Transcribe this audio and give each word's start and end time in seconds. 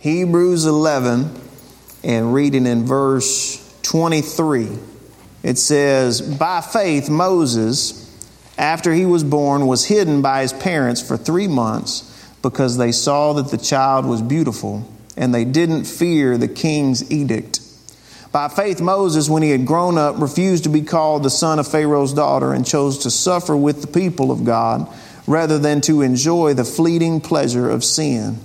Hebrews 0.00 0.64
11 0.64 1.28
and 2.04 2.32
reading 2.32 2.66
in 2.66 2.86
verse 2.86 3.76
23. 3.82 4.68
It 5.42 5.58
says, 5.58 6.20
By 6.20 6.60
faith, 6.60 7.10
Moses, 7.10 8.08
after 8.56 8.92
he 8.94 9.04
was 9.04 9.24
born, 9.24 9.66
was 9.66 9.86
hidden 9.86 10.22
by 10.22 10.42
his 10.42 10.52
parents 10.52 11.02
for 11.02 11.16
three 11.16 11.48
months 11.48 12.32
because 12.42 12.76
they 12.76 12.92
saw 12.92 13.32
that 13.32 13.48
the 13.50 13.58
child 13.58 14.06
was 14.06 14.22
beautiful 14.22 14.88
and 15.16 15.34
they 15.34 15.44
didn't 15.44 15.82
fear 15.82 16.38
the 16.38 16.46
king's 16.46 17.10
edict. 17.10 17.60
By 18.30 18.46
faith, 18.46 18.80
Moses, 18.80 19.28
when 19.28 19.42
he 19.42 19.50
had 19.50 19.66
grown 19.66 19.98
up, 19.98 20.20
refused 20.20 20.62
to 20.62 20.70
be 20.70 20.82
called 20.82 21.24
the 21.24 21.30
son 21.30 21.58
of 21.58 21.66
Pharaoh's 21.66 22.14
daughter 22.14 22.52
and 22.52 22.64
chose 22.64 22.98
to 22.98 23.10
suffer 23.10 23.56
with 23.56 23.80
the 23.80 23.88
people 23.88 24.30
of 24.30 24.44
God 24.44 24.88
rather 25.26 25.58
than 25.58 25.80
to 25.80 26.02
enjoy 26.02 26.54
the 26.54 26.64
fleeting 26.64 27.20
pleasure 27.20 27.68
of 27.68 27.82
sin. 27.82 28.38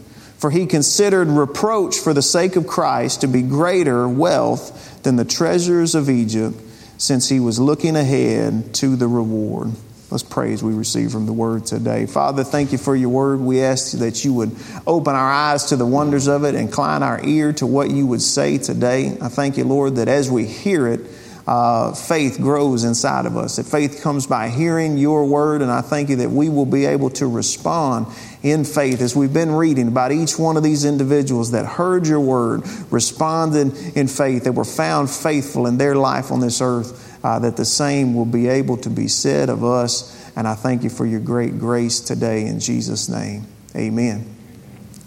For 0.43 0.51
he 0.51 0.65
considered 0.65 1.29
reproach 1.29 1.99
for 1.99 2.13
the 2.13 2.21
sake 2.21 2.57
of 2.57 2.67
Christ 2.67 3.21
to 3.21 3.27
be 3.27 3.41
greater 3.41 4.05
wealth 4.09 5.01
than 5.01 5.15
the 5.15 5.23
treasures 5.23 5.95
of 5.95 6.09
Egypt, 6.09 6.59
since 6.97 7.29
he 7.29 7.39
was 7.39 7.61
looking 7.61 7.95
ahead 7.95 8.73
to 8.73 8.97
the 8.97 9.07
reward. 9.07 9.71
Let's 10.11 10.21
pray 10.21 10.51
as 10.51 10.61
we 10.61 10.73
receive 10.73 11.13
from 11.13 11.27
the 11.27 11.31
word 11.31 11.65
today. 11.65 12.07
Father, 12.07 12.43
thank 12.43 12.73
you 12.73 12.77
for 12.77 12.93
your 12.93 13.07
word. 13.07 13.39
We 13.39 13.61
ask 13.61 13.93
that 13.99 14.25
you 14.25 14.33
would 14.33 14.53
open 14.85 15.15
our 15.15 15.31
eyes 15.31 15.63
to 15.67 15.77
the 15.77 15.85
wonders 15.85 16.27
of 16.27 16.43
it, 16.43 16.55
incline 16.55 17.03
our 17.03 17.23
ear 17.23 17.53
to 17.53 17.65
what 17.65 17.89
you 17.89 18.05
would 18.07 18.21
say 18.21 18.57
today. 18.57 19.17
I 19.21 19.29
thank 19.29 19.55
you, 19.55 19.63
Lord, 19.63 19.95
that 19.95 20.09
as 20.09 20.29
we 20.29 20.45
hear 20.45 20.87
it, 20.87 20.99
uh, 21.47 21.93
faith 21.93 22.37
grows 22.39 22.83
inside 22.83 23.25
of 23.25 23.37
us. 23.37 23.57
That 23.57 23.65
faith 23.65 24.01
comes 24.01 24.27
by 24.27 24.49
hearing 24.49 24.97
your 24.97 25.25
word, 25.25 25.61
and 25.61 25.71
I 25.71 25.81
thank 25.81 26.09
you 26.09 26.17
that 26.17 26.31
we 26.31 26.49
will 26.49 26.65
be 26.65 26.85
able 26.85 27.09
to 27.11 27.27
respond 27.27 28.07
in 28.43 28.65
faith 28.65 29.01
as 29.01 29.15
we've 29.15 29.33
been 29.33 29.51
reading 29.51 29.87
about 29.87 30.11
each 30.11 30.37
one 30.37 30.57
of 30.57 30.63
these 30.63 30.83
individuals 30.83 31.51
that 31.51 31.65
heard 31.65 32.05
your 32.05 32.19
word, 32.19 32.61
responded 32.91 33.73
in 33.95 34.07
faith, 34.07 34.43
that 34.43 34.51
were 34.51 34.65
found 34.65 35.09
faithful 35.09 35.65
in 35.65 35.77
their 35.77 35.95
life 35.95 36.29
on 36.29 36.41
this 36.41 36.61
earth, 36.61 37.17
uh, 37.23 37.39
that 37.39 37.55
the 37.55 37.65
same 37.65 38.13
will 38.13 38.25
be 38.25 38.49
able 38.49 38.75
to 38.77 38.89
be 38.89 39.07
said 39.07 39.49
of 39.49 39.63
us. 39.63 40.31
And 40.35 40.45
I 40.45 40.55
thank 40.55 40.83
you 40.83 40.89
for 40.89 41.05
your 41.05 41.21
great 41.21 41.57
grace 41.57 42.01
today 42.01 42.45
in 42.45 42.59
Jesus' 42.59 43.07
name. 43.07 43.47
Amen. 43.75 44.35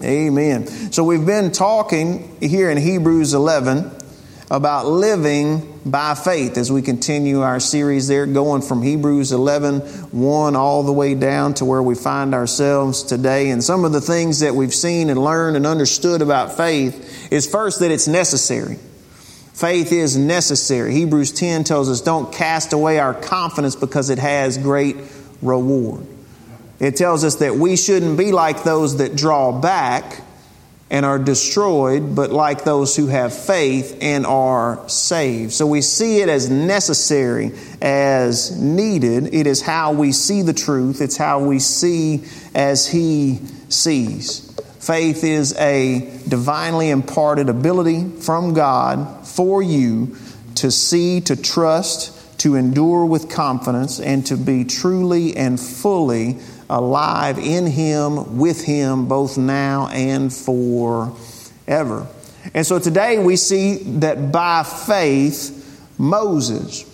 Amen. 0.03 0.67
So 0.93 1.05
we've 1.05 1.25
been 1.25 1.53
talking 1.53 2.37
here 2.41 2.71
in 2.71 2.79
Hebrews 2.79 3.35
11 3.35 3.91
about 4.51 4.87
living 4.87 5.81
by 5.85 6.15
faith 6.15 6.57
as 6.57 6.71
we 6.71 6.81
continue 6.81 7.41
our 7.41 7.59
series 7.59 8.07
there, 8.07 8.27
going 8.27 8.63
from 8.63 8.83
Hebrews 8.83 9.33
11 9.33 9.81
1 9.81 10.57
all 10.57 10.83
the 10.85 10.93
way 10.93 11.15
down 11.15 11.55
to 11.55 11.65
where 11.65 11.83
we 11.83 11.95
find 11.95 12.35
ourselves 12.35 13.03
today. 13.03 13.51
And 13.51 13.63
some 13.63 13.85
of 13.85 13.93
the 13.93 14.01
things 14.01 14.41
that 14.41 14.55
we've 14.55 14.75
seen 14.75 15.11
and 15.11 15.23
learned 15.23 15.57
and 15.57 15.67
understood 15.67 16.23
about 16.23 16.57
faith 16.57 17.33
is 17.33 17.51
first 17.51 17.81
that 17.81 17.91
it's 17.91 18.07
necessary. 18.07 18.79
Faith 19.53 19.91
is 19.91 20.17
necessary. 20.17 20.93
Hebrews 20.93 21.33
10 21.33 21.65
tells 21.65 21.89
us 21.89 22.01
don't 22.01 22.33
cast 22.33 22.73
away 22.73 22.99
our 22.99 23.15
confidence 23.15 23.75
because 23.75 24.11
it 24.11 24.19
has 24.19 24.59
great 24.59 24.97
reward. 25.43 26.07
It 26.79 26.97
tells 26.97 27.25
us 27.25 27.37
that 27.37 27.57
we 27.57 27.77
shouldn't 27.77 28.19
be 28.19 28.33
like 28.33 28.63
those 28.63 28.99
that 28.99 29.17
draw 29.17 29.59
back 29.59 30.21
and 30.89 31.05
are 31.05 31.19
destroyed, 31.19 32.15
but 32.15 32.31
like 32.31 32.63
those 32.63 32.95
who 32.95 33.09
have 33.09 33.37
faith 33.37 33.99
and 34.01 34.25
are 34.25 34.89
saved. 34.89 35.53
So 35.53 35.67
we 35.67 35.81
see 35.81 36.21
it 36.21 36.29
as 36.29 36.49
necessary, 36.49 37.53
as 37.83 38.57
needed. 38.57 39.35
It 39.35 39.47
is 39.49 39.63
how 39.63 39.93
we 39.93 40.13
see 40.13 40.43
the 40.43 40.53
truth, 40.53 41.01
it's 41.01 41.17
how 41.17 41.45
we 41.45 41.59
see 41.59 42.25
as 42.55 42.87
He 42.87 43.41
sees. 43.69 44.53
Faith 44.79 45.25
is 45.25 45.57
a 45.59 45.99
divinely 46.29 46.91
imparted 46.91 47.49
ability 47.49 48.09
from 48.21 48.55
God 48.55 49.27
for 49.27 49.61
you 49.61 50.17
to 50.57 50.71
see, 50.71 51.21
to 51.23 51.35
trust, 51.35 52.39
to 52.39 52.55
endure 52.55 53.05
with 53.05 53.29
confidence, 53.29 53.99
and 53.99 54.25
to 54.27 54.37
be 54.37 54.65
truly 54.65 55.37
and 55.37 55.59
fully 55.59 56.39
alive 56.69 57.39
in 57.39 57.67
Him, 57.67 58.39
with 58.39 58.65
Him, 58.65 59.07
both 59.07 59.39
now 59.39 59.89
and 59.89 60.33
forever. 60.33 62.07
And 62.55 62.67
so 62.67 62.79
today 62.79 63.19
we 63.19 63.37
see 63.37 63.77
that 64.01 64.33
by 64.33 64.63
faith, 64.63 65.63
Moses. 65.99 66.85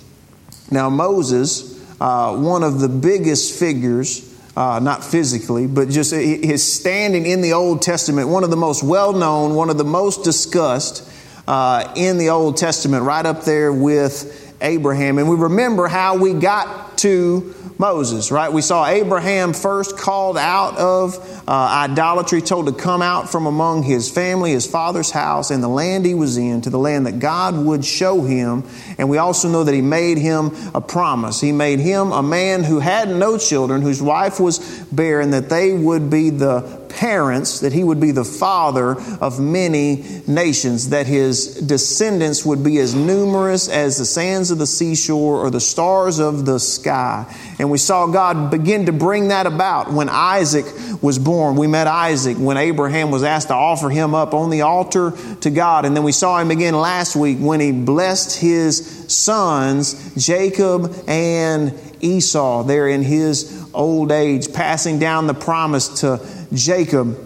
Now, 0.70 0.88
Moses, 0.88 1.78
uh, 2.00 2.36
one 2.36 2.62
of 2.62 2.80
the 2.80 2.88
biggest 2.88 3.58
figures, 3.58 4.28
uh, 4.56 4.80
not 4.80 5.04
physically, 5.04 5.66
but 5.66 5.88
just 5.88 6.12
his 6.12 6.72
standing 6.72 7.26
in 7.26 7.40
the 7.40 7.52
Old 7.52 7.82
Testament, 7.82 8.28
one 8.28 8.44
of 8.44 8.50
the 8.50 8.56
most 8.56 8.82
well 8.82 9.12
known, 9.12 9.54
one 9.54 9.70
of 9.70 9.78
the 9.78 9.84
most 9.84 10.24
discussed 10.24 11.08
uh, 11.46 11.92
in 11.96 12.18
the 12.18 12.30
Old 12.30 12.56
Testament, 12.56 13.04
right 13.04 13.24
up 13.24 13.44
there 13.44 13.72
with 13.72 14.41
Abraham. 14.62 15.18
And 15.18 15.28
we 15.28 15.36
remember 15.36 15.86
how 15.88 16.16
we 16.16 16.32
got 16.34 16.98
to 16.98 17.54
Moses, 17.78 18.30
right? 18.30 18.52
We 18.52 18.62
saw 18.62 18.86
Abraham 18.86 19.54
first 19.54 19.98
called 19.98 20.38
out 20.38 20.76
of 20.78 21.18
uh, 21.48 21.50
idolatry, 21.50 22.40
told 22.40 22.66
to 22.66 22.72
come 22.72 23.02
out 23.02 23.30
from 23.32 23.46
among 23.46 23.82
his 23.82 24.08
family, 24.08 24.52
his 24.52 24.66
father's 24.66 25.10
house, 25.10 25.50
and 25.50 25.62
the 25.62 25.68
land 25.68 26.06
he 26.06 26.14
was 26.14 26.36
in, 26.36 26.60
to 26.60 26.70
the 26.70 26.78
land 26.78 27.06
that 27.06 27.18
God 27.18 27.56
would 27.56 27.84
show 27.84 28.22
him. 28.22 28.62
And 28.98 29.10
we 29.10 29.18
also 29.18 29.48
know 29.48 29.64
that 29.64 29.74
he 29.74 29.82
made 29.82 30.18
him 30.18 30.52
a 30.74 30.80
promise. 30.80 31.40
He 31.40 31.50
made 31.50 31.80
him 31.80 32.12
a 32.12 32.22
man 32.22 32.62
who 32.62 32.78
had 32.78 33.08
no 33.08 33.36
children, 33.36 33.82
whose 33.82 34.00
wife 34.00 34.38
was 34.38 34.60
barren, 34.92 35.30
that 35.30 35.48
they 35.48 35.72
would 35.72 36.08
be 36.08 36.30
the 36.30 36.81
parents, 36.92 37.60
that 37.60 37.72
he 37.72 37.82
would 37.82 38.00
be 38.00 38.10
the 38.10 38.24
father 38.24 38.96
of 39.20 39.40
many 39.40 40.22
nations, 40.26 40.90
that 40.90 41.06
his 41.06 41.56
descendants 41.56 42.44
would 42.44 42.62
be 42.62 42.78
as 42.78 42.94
numerous 42.94 43.68
as 43.68 43.98
the 43.98 44.04
sands 44.04 44.50
of 44.50 44.58
the 44.58 44.66
seashore 44.66 45.38
or 45.38 45.50
the 45.50 45.60
stars 45.60 46.18
of 46.18 46.46
the 46.46 46.58
sky. 46.58 47.26
And 47.58 47.70
we 47.70 47.78
saw 47.78 48.06
God 48.06 48.50
begin 48.50 48.86
to 48.86 48.92
bring 48.92 49.28
that 49.28 49.46
about 49.46 49.92
when 49.92 50.08
Isaac 50.08 50.66
was 51.02 51.18
born. 51.18 51.56
We 51.56 51.66
met 51.66 51.86
Isaac 51.86 52.36
when 52.36 52.56
Abraham 52.56 53.10
was 53.10 53.22
asked 53.22 53.48
to 53.48 53.54
offer 53.54 53.90
him 53.90 54.14
up 54.14 54.34
on 54.34 54.50
the 54.50 54.62
altar 54.62 55.12
to 55.40 55.50
God. 55.50 55.84
And 55.84 55.96
then 55.96 56.04
we 56.04 56.12
saw 56.12 56.38
him 56.38 56.50
again 56.50 56.74
last 56.74 57.16
week 57.16 57.38
when 57.38 57.60
he 57.60 57.72
blessed 57.72 58.38
his 58.38 59.06
sons, 59.12 60.14
Jacob 60.16 60.94
and 61.06 61.78
Esau, 62.00 62.64
there 62.64 62.88
in 62.88 63.02
his 63.02 63.64
old 63.72 64.10
age, 64.10 64.52
passing 64.52 64.98
down 64.98 65.26
the 65.26 65.34
promise 65.34 66.00
to 66.00 66.20
Jacob, 66.52 67.18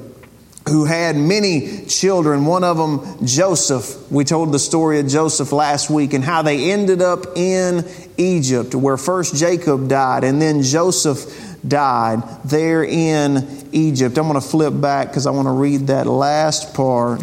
who 0.68 0.84
had 0.84 1.16
many 1.16 1.84
children, 1.86 2.44
one 2.44 2.64
of 2.64 2.76
them 2.76 3.26
Joseph. 3.26 4.10
We 4.10 4.24
told 4.24 4.52
the 4.52 4.58
story 4.58 4.98
of 5.00 5.06
Joseph 5.06 5.52
last 5.52 5.90
week 5.90 6.12
and 6.12 6.24
how 6.24 6.42
they 6.42 6.72
ended 6.72 7.02
up 7.02 7.36
in 7.36 7.84
Egypt, 8.16 8.74
where 8.74 8.96
first 8.96 9.36
Jacob 9.36 9.88
died 9.88 10.24
and 10.24 10.40
then 10.42 10.62
Joseph 10.62 11.58
died 11.66 12.22
there 12.44 12.84
in 12.84 13.68
Egypt. 13.72 14.18
I'm 14.18 14.28
going 14.28 14.40
to 14.40 14.46
flip 14.46 14.78
back 14.80 15.08
because 15.08 15.26
I 15.26 15.30
want 15.30 15.46
to 15.46 15.52
read 15.52 15.88
that 15.88 16.06
last 16.06 16.74
part 16.74 17.20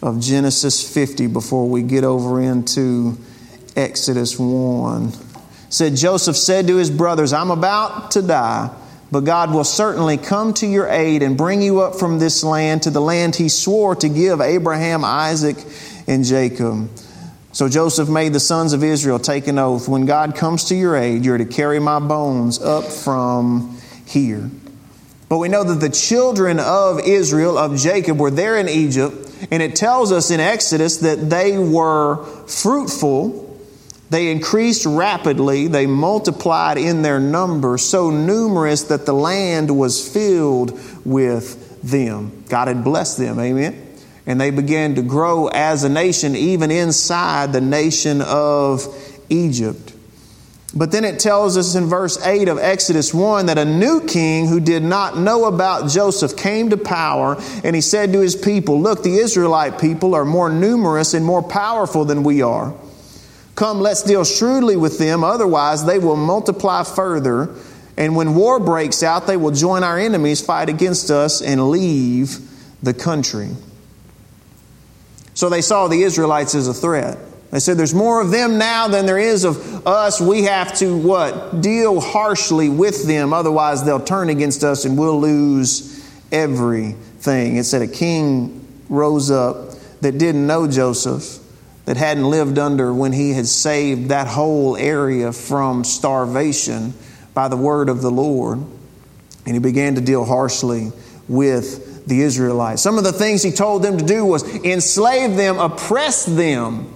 of 0.00 0.20
Genesis 0.20 0.92
50 0.92 1.28
before 1.28 1.68
we 1.68 1.82
get 1.82 2.04
over 2.04 2.40
into 2.40 3.16
Exodus 3.76 4.38
1. 4.38 5.12
said 5.68 5.96
Joseph 5.96 6.36
said 6.36 6.66
to 6.66 6.76
his 6.76 6.90
brothers, 6.90 7.32
I'm 7.32 7.50
about 7.50 8.12
to 8.12 8.22
die 8.22 8.70
but 9.12 9.24
God 9.24 9.52
will 9.52 9.62
certainly 9.62 10.16
come 10.16 10.54
to 10.54 10.66
your 10.66 10.88
aid 10.88 11.22
and 11.22 11.36
bring 11.36 11.60
you 11.60 11.82
up 11.82 11.96
from 11.96 12.18
this 12.18 12.42
land 12.42 12.84
to 12.84 12.90
the 12.90 13.00
land 13.00 13.36
he 13.36 13.50
swore 13.50 13.94
to 13.96 14.08
give 14.08 14.40
Abraham, 14.40 15.04
Isaac, 15.04 15.58
and 16.08 16.24
Jacob. 16.24 16.88
So 17.52 17.68
Joseph 17.68 18.08
made 18.08 18.32
the 18.32 18.40
sons 18.40 18.72
of 18.72 18.82
Israel 18.82 19.18
take 19.18 19.48
an 19.48 19.58
oath 19.58 19.86
when 19.86 20.06
God 20.06 20.34
comes 20.34 20.64
to 20.64 20.74
your 20.74 20.96
aid, 20.96 21.26
you're 21.26 21.36
to 21.36 21.44
carry 21.44 21.78
my 21.78 21.98
bones 21.98 22.58
up 22.62 22.84
from 22.84 23.78
here. 24.06 24.50
But 25.28 25.36
we 25.36 25.50
know 25.50 25.62
that 25.62 25.74
the 25.74 25.90
children 25.90 26.58
of 26.58 27.00
Israel, 27.00 27.58
of 27.58 27.76
Jacob, 27.76 28.18
were 28.18 28.30
there 28.30 28.56
in 28.56 28.66
Egypt, 28.66 29.30
and 29.50 29.62
it 29.62 29.76
tells 29.76 30.10
us 30.10 30.30
in 30.30 30.40
Exodus 30.40 30.98
that 30.98 31.28
they 31.28 31.58
were 31.58 32.24
fruitful 32.46 33.51
they 34.12 34.30
increased 34.30 34.84
rapidly, 34.84 35.68
they 35.68 35.86
multiplied 35.86 36.76
in 36.76 37.00
their 37.02 37.18
number, 37.18 37.78
so 37.78 38.10
numerous 38.10 38.84
that 38.84 39.06
the 39.06 39.14
land 39.14 39.76
was 39.76 40.06
filled 40.06 40.78
with 41.06 41.80
them. 41.82 42.44
God 42.48 42.68
had 42.68 42.84
blessed 42.84 43.18
them, 43.18 43.40
amen? 43.40 43.88
And 44.26 44.40
they 44.40 44.50
began 44.50 44.96
to 44.96 45.02
grow 45.02 45.48
as 45.48 45.82
a 45.82 45.88
nation, 45.88 46.36
even 46.36 46.70
inside 46.70 47.52
the 47.52 47.60
nation 47.62 48.20
of 48.20 48.86
Egypt. 49.30 49.94
But 50.74 50.92
then 50.92 51.04
it 51.04 51.18
tells 51.18 51.56
us 51.56 51.74
in 51.74 51.86
verse 51.86 52.24
8 52.24 52.48
of 52.48 52.58
Exodus 52.58 53.12
1 53.12 53.46
that 53.46 53.58
a 53.58 53.64
new 53.64 54.06
king 54.06 54.46
who 54.46 54.60
did 54.60 54.82
not 54.82 55.18
know 55.18 55.46
about 55.46 55.90
Joseph 55.90 56.36
came 56.36 56.68
to 56.68 56.76
power, 56.76 57.36
and 57.64 57.74
he 57.74 57.80
said 57.80 58.12
to 58.12 58.20
his 58.20 58.36
people, 58.36 58.80
Look, 58.80 59.02
the 59.02 59.16
Israelite 59.16 59.78
people 59.78 60.14
are 60.14 60.24
more 60.24 60.50
numerous 60.50 61.14
and 61.14 61.24
more 61.24 61.42
powerful 61.42 62.04
than 62.04 62.22
we 62.22 62.42
are. 62.42 62.74
Come, 63.54 63.80
let's 63.80 64.02
deal 64.02 64.24
shrewdly 64.24 64.76
with 64.76 64.98
them, 64.98 65.24
otherwise, 65.24 65.84
they 65.84 65.98
will 65.98 66.16
multiply 66.16 66.84
further. 66.84 67.54
And 67.96 68.16
when 68.16 68.34
war 68.34 68.58
breaks 68.58 69.02
out, 69.02 69.26
they 69.26 69.36
will 69.36 69.50
join 69.50 69.84
our 69.84 69.98
enemies, 69.98 70.40
fight 70.40 70.68
against 70.68 71.10
us, 71.10 71.42
and 71.42 71.70
leave 71.70 72.38
the 72.82 72.94
country. 72.94 73.50
So 75.34 75.48
they 75.48 75.60
saw 75.60 75.88
the 75.88 76.02
Israelites 76.02 76.54
as 76.54 76.68
a 76.68 76.74
threat. 76.74 77.18
They 77.50 77.60
said, 77.60 77.76
There's 77.76 77.94
more 77.94 78.20
of 78.20 78.30
them 78.30 78.56
now 78.56 78.88
than 78.88 79.04
there 79.04 79.18
is 79.18 79.44
of 79.44 79.86
us. 79.86 80.20
We 80.20 80.44
have 80.44 80.74
to 80.78 80.96
what? 80.96 81.60
Deal 81.60 82.00
harshly 82.00 82.70
with 82.70 83.06
them, 83.06 83.32
otherwise 83.32 83.84
they'll 83.84 84.00
turn 84.00 84.30
against 84.30 84.64
us 84.64 84.86
and 84.86 84.98
we'll 84.98 85.20
lose 85.20 86.02
everything. 86.32 87.56
It 87.56 87.64
said 87.64 87.82
a 87.82 87.86
king 87.86 88.66
rose 88.88 89.30
up 89.30 89.72
that 90.00 90.16
didn't 90.18 90.46
know 90.46 90.66
Joseph, 90.66 91.38
that 91.84 91.96
hadn't 91.96 92.28
lived 92.28 92.58
under 92.58 92.92
when 92.92 93.12
he 93.12 93.32
had 93.32 93.46
saved 93.46 94.08
that 94.10 94.28
whole 94.28 94.76
area 94.76 95.32
from 95.32 95.84
starvation 95.84 96.94
by 97.34 97.48
the 97.48 97.56
word 97.56 97.88
of 97.88 98.02
the 98.02 98.10
Lord. 98.10 98.58
And 99.44 99.54
he 99.54 99.58
began 99.58 99.96
to 99.96 100.00
deal 100.00 100.24
harshly 100.24 100.92
with 101.28 102.06
the 102.06 102.20
Israelites. 102.20 102.82
Some 102.82 102.98
of 102.98 103.04
the 103.04 103.12
things 103.12 103.42
he 103.42 103.50
told 103.50 103.82
them 103.82 103.98
to 103.98 104.04
do 104.04 104.24
was 104.24 104.42
enslave 104.64 105.36
them, 105.36 105.58
oppress 105.58 106.24
them, 106.24 106.94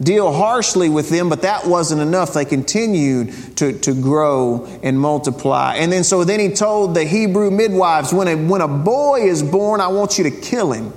deal 0.00 0.32
harshly 0.32 0.88
with 0.88 1.10
them, 1.10 1.28
but 1.28 1.42
that 1.42 1.66
wasn't 1.66 2.00
enough. 2.00 2.32
They 2.32 2.44
continued 2.44 3.56
to, 3.58 3.78
to 3.80 3.94
grow 3.94 4.66
and 4.82 4.98
multiply. 4.98 5.76
And 5.76 5.92
then 5.92 6.04
so 6.04 6.24
then 6.24 6.40
he 6.40 6.50
told 6.50 6.94
the 6.94 7.04
Hebrew 7.04 7.50
midwives, 7.50 8.12
when 8.12 8.28
a, 8.28 8.34
when 8.34 8.60
a 8.60 8.68
boy 8.68 9.20
is 9.20 9.42
born, 9.42 9.80
I 9.80 9.88
want 9.88 10.18
you 10.18 10.24
to 10.24 10.30
kill 10.30 10.72
him. 10.72 10.92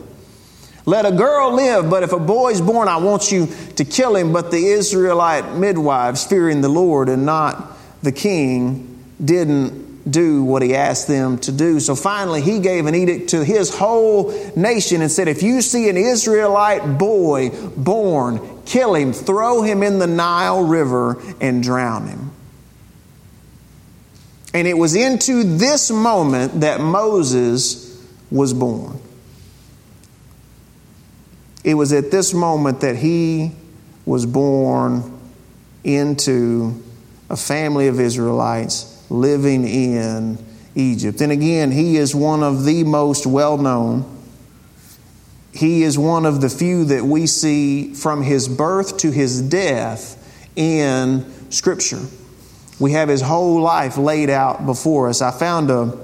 Let 0.86 1.06
a 1.06 1.12
girl 1.12 1.54
live, 1.54 1.90
but 1.90 2.04
if 2.04 2.12
a 2.12 2.20
boy 2.20 2.52
is 2.52 2.62
born, 2.62 2.88
I 2.88 2.98
want 2.98 3.32
you 3.32 3.48
to 3.78 3.86
kill 3.86 4.16
him. 4.16 4.34
But 4.34 4.52
the 4.52 4.68
Israelite 4.68 5.56
midwives, 5.56 6.26
fearing 6.26 6.62
the 6.62 6.70
Lord 6.70 7.08
and 7.08 7.26
not 7.26 7.78
the 8.02 8.12
king, 8.12 9.04
didn't 9.24 9.84
do 10.10 10.44
what 10.44 10.62
he 10.62 10.76
asked 10.76 11.08
them 11.08 11.38
to 11.40 11.52
do. 11.54 11.80
So 11.80 11.96
finally, 11.96 12.42
he 12.42 12.60
gave 12.60 12.86
an 12.86 12.96
edict 12.96 13.30
to 13.30 13.46
his 13.46 13.74
whole 13.74 14.34
nation 14.56 15.02
and 15.02 15.10
said, 15.10 15.30
If 15.30 15.42
you 15.42 15.62
see 15.62 15.88
an 15.88 15.96
Israelite 15.96 16.98
boy 16.98 17.52
born, 17.78 18.64
kill 18.66 18.96
him, 18.96 19.14
throw 19.14 19.62
him 19.62 19.84
in 19.84 20.00
the 20.00 20.08
Nile 20.08 20.66
River, 20.66 21.22
and 21.40 21.64
drown 21.64 22.08
him. 22.08 22.32
And 24.54 24.68
it 24.68 24.78
was 24.78 24.96
into 24.96 25.44
this 25.44 25.90
moment 25.90 26.62
that 26.62 26.82
Moses 26.82 27.90
was 28.30 28.54
born. 28.54 29.00
It 31.64 31.76
was 31.76 31.94
at 31.94 32.12
this 32.12 32.34
moment 32.34 32.82
that 32.82 32.98
he 32.98 33.52
was 34.06 34.26
born 34.26 35.20
into 35.84 36.82
a 37.30 37.38
family 37.38 37.88
of 37.88 38.00
Israelites 38.00 39.06
living 39.10 39.68
in 39.68 40.38
Egypt. 40.76 41.22
And 41.22 41.32
again, 41.32 41.72
he 41.72 41.98
is 41.98 42.14
one 42.16 42.44
of 42.44 42.66
the 42.66 42.84
most 42.84 43.26
well 43.26 43.58
known. 43.58 44.10
He 45.54 45.84
is 45.84 45.98
one 45.98 46.26
of 46.26 46.42
the 46.42 46.50
few 46.50 46.86
that 46.86 47.04
we 47.04 47.28
see 47.28 47.94
from 47.94 48.24
his 48.24 48.48
birth 48.48 48.98
to 48.98 49.12
his 49.12 49.42
death 49.42 50.20
in 50.56 51.52
Scripture. 51.52 52.02
We 52.80 52.94
have 52.94 53.08
his 53.08 53.22
whole 53.22 53.62
life 53.62 53.98
laid 53.98 54.30
out 54.30 54.66
before 54.66 55.10
us. 55.10 55.22
I 55.22 55.32
found 55.32 55.70
a 55.70 55.98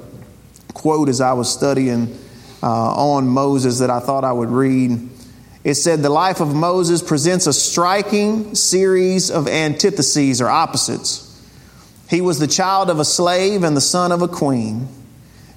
quote 0.73 1.09
as 1.09 1.19
I 1.19 1.33
was 1.33 1.51
studying 1.51 2.17
uh, 2.61 2.93
on 2.95 3.27
Moses 3.27 3.79
that 3.79 3.89
I 3.89 3.99
thought 3.99 4.23
I 4.23 4.31
would 4.31 4.49
read. 4.49 5.09
It 5.69 5.75
said, 5.75 6.01
The 6.01 6.09
life 6.09 6.41
of 6.41 6.55
Moses 6.55 7.03
presents 7.03 7.45
a 7.45 7.53
striking 7.53 8.55
series 8.55 9.29
of 9.29 9.47
antitheses 9.47 10.41
or 10.41 10.49
opposites. 10.49 11.27
He 12.09 12.21
was 12.21 12.39
the 12.39 12.47
child 12.47 12.89
of 12.89 12.99
a 12.99 13.05
slave 13.05 13.63
and 13.63 13.77
the 13.77 13.81
son 13.81 14.11
of 14.11 14.23
a 14.23 14.27
queen. 14.27 14.87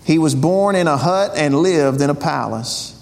He 0.05 0.19
was 0.19 0.35
born 0.35 0.77
in 0.77 0.87
a 0.87 0.99
hut 0.99 1.33
and 1.35 1.55
lived 1.55 2.03
in 2.03 2.11
a 2.11 2.15
palace. 2.15 2.95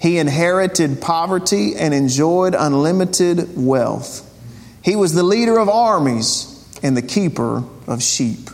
He 0.00 0.18
inherited 0.18 1.00
poverty 1.00 1.76
and 1.76 1.94
enjoyed 1.94 2.56
unlimited 2.58 3.50
wealth. 3.56 4.28
He 4.82 4.96
was 4.96 5.14
the 5.14 5.22
leader 5.22 5.60
of 5.60 5.68
armies 5.68 6.68
and 6.82 6.96
the 6.96 7.02
keeper 7.02 7.62
of 7.86 8.02
sheep. 8.02 8.50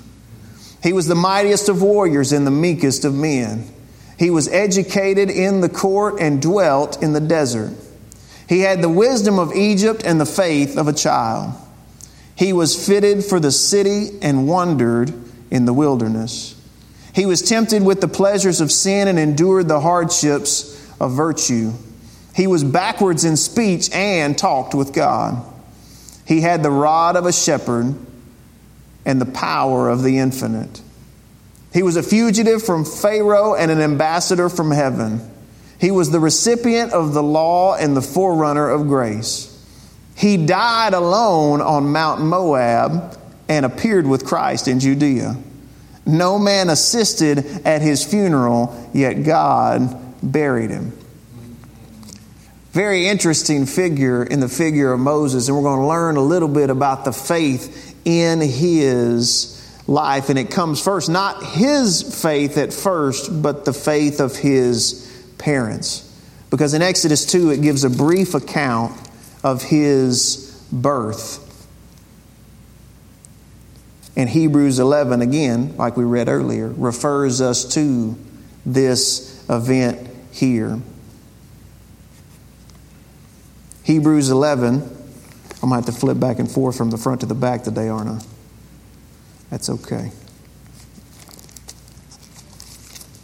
He 0.83 0.93
was 0.93 1.07
the 1.07 1.15
mightiest 1.15 1.71
of 1.71 1.81
warriors 1.81 2.33
and 2.33 2.47
the 2.47 2.51
meekest 2.51 3.07
of 3.07 3.15
men. 3.15 3.71
He 4.19 4.29
was 4.29 4.49
educated 4.49 5.31
in 5.31 5.63
the 5.63 5.71
court 5.71 6.21
and 6.21 6.43
dwelt 6.43 7.03
in 7.03 7.15
the 7.15 7.21
desert. 7.21 7.73
He 8.53 8.61
had 8.61 8.83
the 8.83 8.89
wisdom 8.91 9.39
of 9.39 9.55
Egypt 9.55 10.03
and 10.05 10.21
the 10.21 10.27
faith 10.27 10.77
of 10.77 10.87
a 10.87 10.93
child. 10.93 11.55
He 12.37 12.53
was 12.53 12.87
fitted 12.87 13.25
for 13.25 13.41
the 13.41 13.51
city 13.51 14.11
and 14.21 14.47
wandered 14.47 15.11
in 15.51 15.65
the 15.65 15.73
wilderness. 15.73 16.55
He 17.15 17.25
was 17.25 17.41
tempted 17.41 17.83
with 17.83 18.03
the 18.03 18.09
pleasures 18.09 18.61
of 18.61 18.71
sin 18.71 19.09
and 19.09 19.19
endured 19.19 19.69
the 19.69 19.81
hardships 19.81 20.87
of 21.01 21.13
virtue. 21.13 21.73
He 22.37 22.47
was 22.47 22.63
backwards 22.63 23.25
in 23.25 23.39
speech 23.39 23.91
and 23.91 24.37
talked 24.37 24.75
with 24.75 24.93
God. 24.93 25.43
He 26.27 26.43
had 26.43 26.63
the 26.63 26.71
rod 26.71 27.17
of 27.17 27.25
a 27.25 27.33
shepherd 27.33 27.95
and 29.07 29.19
the 29.19 29.25
power 29.25 29.89
of 29.89 30.03
the 30.03 30.19
infinite. 30.19 30.83
He 31.73 31.83
was 31.83 31.97
a 31.97 32.03
fugitive 32.03 32.63
from 32.63 32.85
Pharaoh 32.85 33.55
and 33.55 33.71
an 33.71 33.81
ambassador 33.81 34.51
from 34.51 34.73
heaven. 34.73 35.32
He 35.83 35.91
was 35.91 36.13
the 36.13 36.21
recipient 36.21 36.93
of 36.93 37.13
the 37.13 37.25
law 37.25 37.75
and 37.75 37.97
the 37.97 38.03
forerunner 38.03 38.71
of 38.71 38.87
grace. 38.87 39.49
He 40.17 40.37
died 40.37 40.95
alone 40.95 41.61
on 41.61 41.91
Mount 41.91 42.21
Moab 42.21 43.19
and 43.49 43.67
appeared 43.67 44.07
with 44.07 44.25
Christ 44.25 44.69
in 44.69 44.79
Judea. 44.79 45.37
No 46.07 46.39
man 46.39 46.71
assisted 46.71 47.67
at 47.67 47.83
his 47.83 48.05
funeral, 48.05 48.91
yet 48.95 49.25
God 49.25 49.99
buried 50.23 50.71
him. 50.71 50.97
Very 52.71 53.09
interesting 53.09 53.67
figure 53.67 54.23
in 54.23 54.39
the 54.39 54.49
figure 54.49 54.93
of 54.93 55.01
Moses, 55.01 55.49
and 55.49 55.57
we're 55.57 55.65
going 55.65 55.81
to 55.81 55.87
learn 55.89 56.17
a 56.17 56.23
little 56.23 56.47
bit 56.47 56.71
about 56.71 57.05
the 57.05 57.13
faith 57.13 57.97
in 58.05 58.41
his 58.41 59.83
life. 59.89 60.29
And 60.29 60.39
it 60.39 60.49
comes 60.49 60.81
first, 60.81 61.11
not 61.11 61.43
his 61.43 62.23
faith 62.23 62.57
at 62.57 62.73
first, 62.73 63.43
but 63.43 63.65
the 63.65 63.73
faith 63.73 64.21
of 64.21 64.37
his 64.37 65.09
parents. 65.43 66.09
Because 66.51 66.75
in 66.75 66.83
Exodus 66.83 67.27
2, 67.27 67.51
it 67.51 67.63
gives 67.63 67.85
a 67.85 67.91
brief 67.91 68.35
account 68.35 68.99
of 69.43 69.63
his 69.63 70.67
birth. 70.71 71.49
And 74.17 74.29
Hebrews 74.29 74.79
11, 74.79 75.23
again, 75.23 75.77
like 75.77 75.97
we 75.97 76.05
read 76.05 76.29
earlier, 76.29 76.69
refers 76.69 77.41
us 77.41 77.65
to 77.75 78.17
this 78.65 79.45
event 79.49 80.09
here. 80.31 80.79
Hebrews 83.85 84.31
11, 84.31 84.75
I'm 84.75 84.81
going 84.81 85.71
to 85.71 85.75
have 85.75 85.87
to 85.87 85.93
flip 85.93 86.21
back 86.21 86.39
and 86.39 86.51
forth 86.51 86.77
from 86.77 86.91
the 86.91 86.99
front 86.99 87.21
to 87.21 87.27
the 87.27 87.35
back 87.35 87.65
today, 87.65 87.89
aren't 87.89 88.11
I? 88.11 88.25
That's 89.51 89.69
okay. 89.69 90.13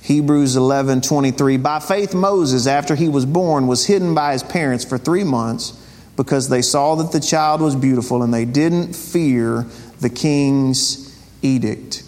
Hebrews 0.08 0.56
11 0.56 1.02
23. 1.02 1.58
By 1.58 1.80
faith, 1.80 2.14
Moses, 2.14 2.66
after 2.66 2.94
he 2.94 3.10
was 3.10 3.26
born, 3.26 3.66
was 3.66 3.84
hidden 3.84 4.14
by 4.14 4.32
his 4.32 4.42
parents 4.42 4.82
for 4.82 4.96
three 4.96 5.22
months 5.22 5.72
because 6.16 6.48
they 6.48 6.62
saw 6.62 6.94
that 6.94 7.12
the 7.12 7.20
child 7.20 7.60
was 7.60 7.76
beautiful 7.76 8.22
and 8.22 8.32
they 8.32 8.46
didn't 8.46 8.96
fear 8.96 9.66
the 10.00 10.08
king's 10.08 11.14
edict. 11.42 12.04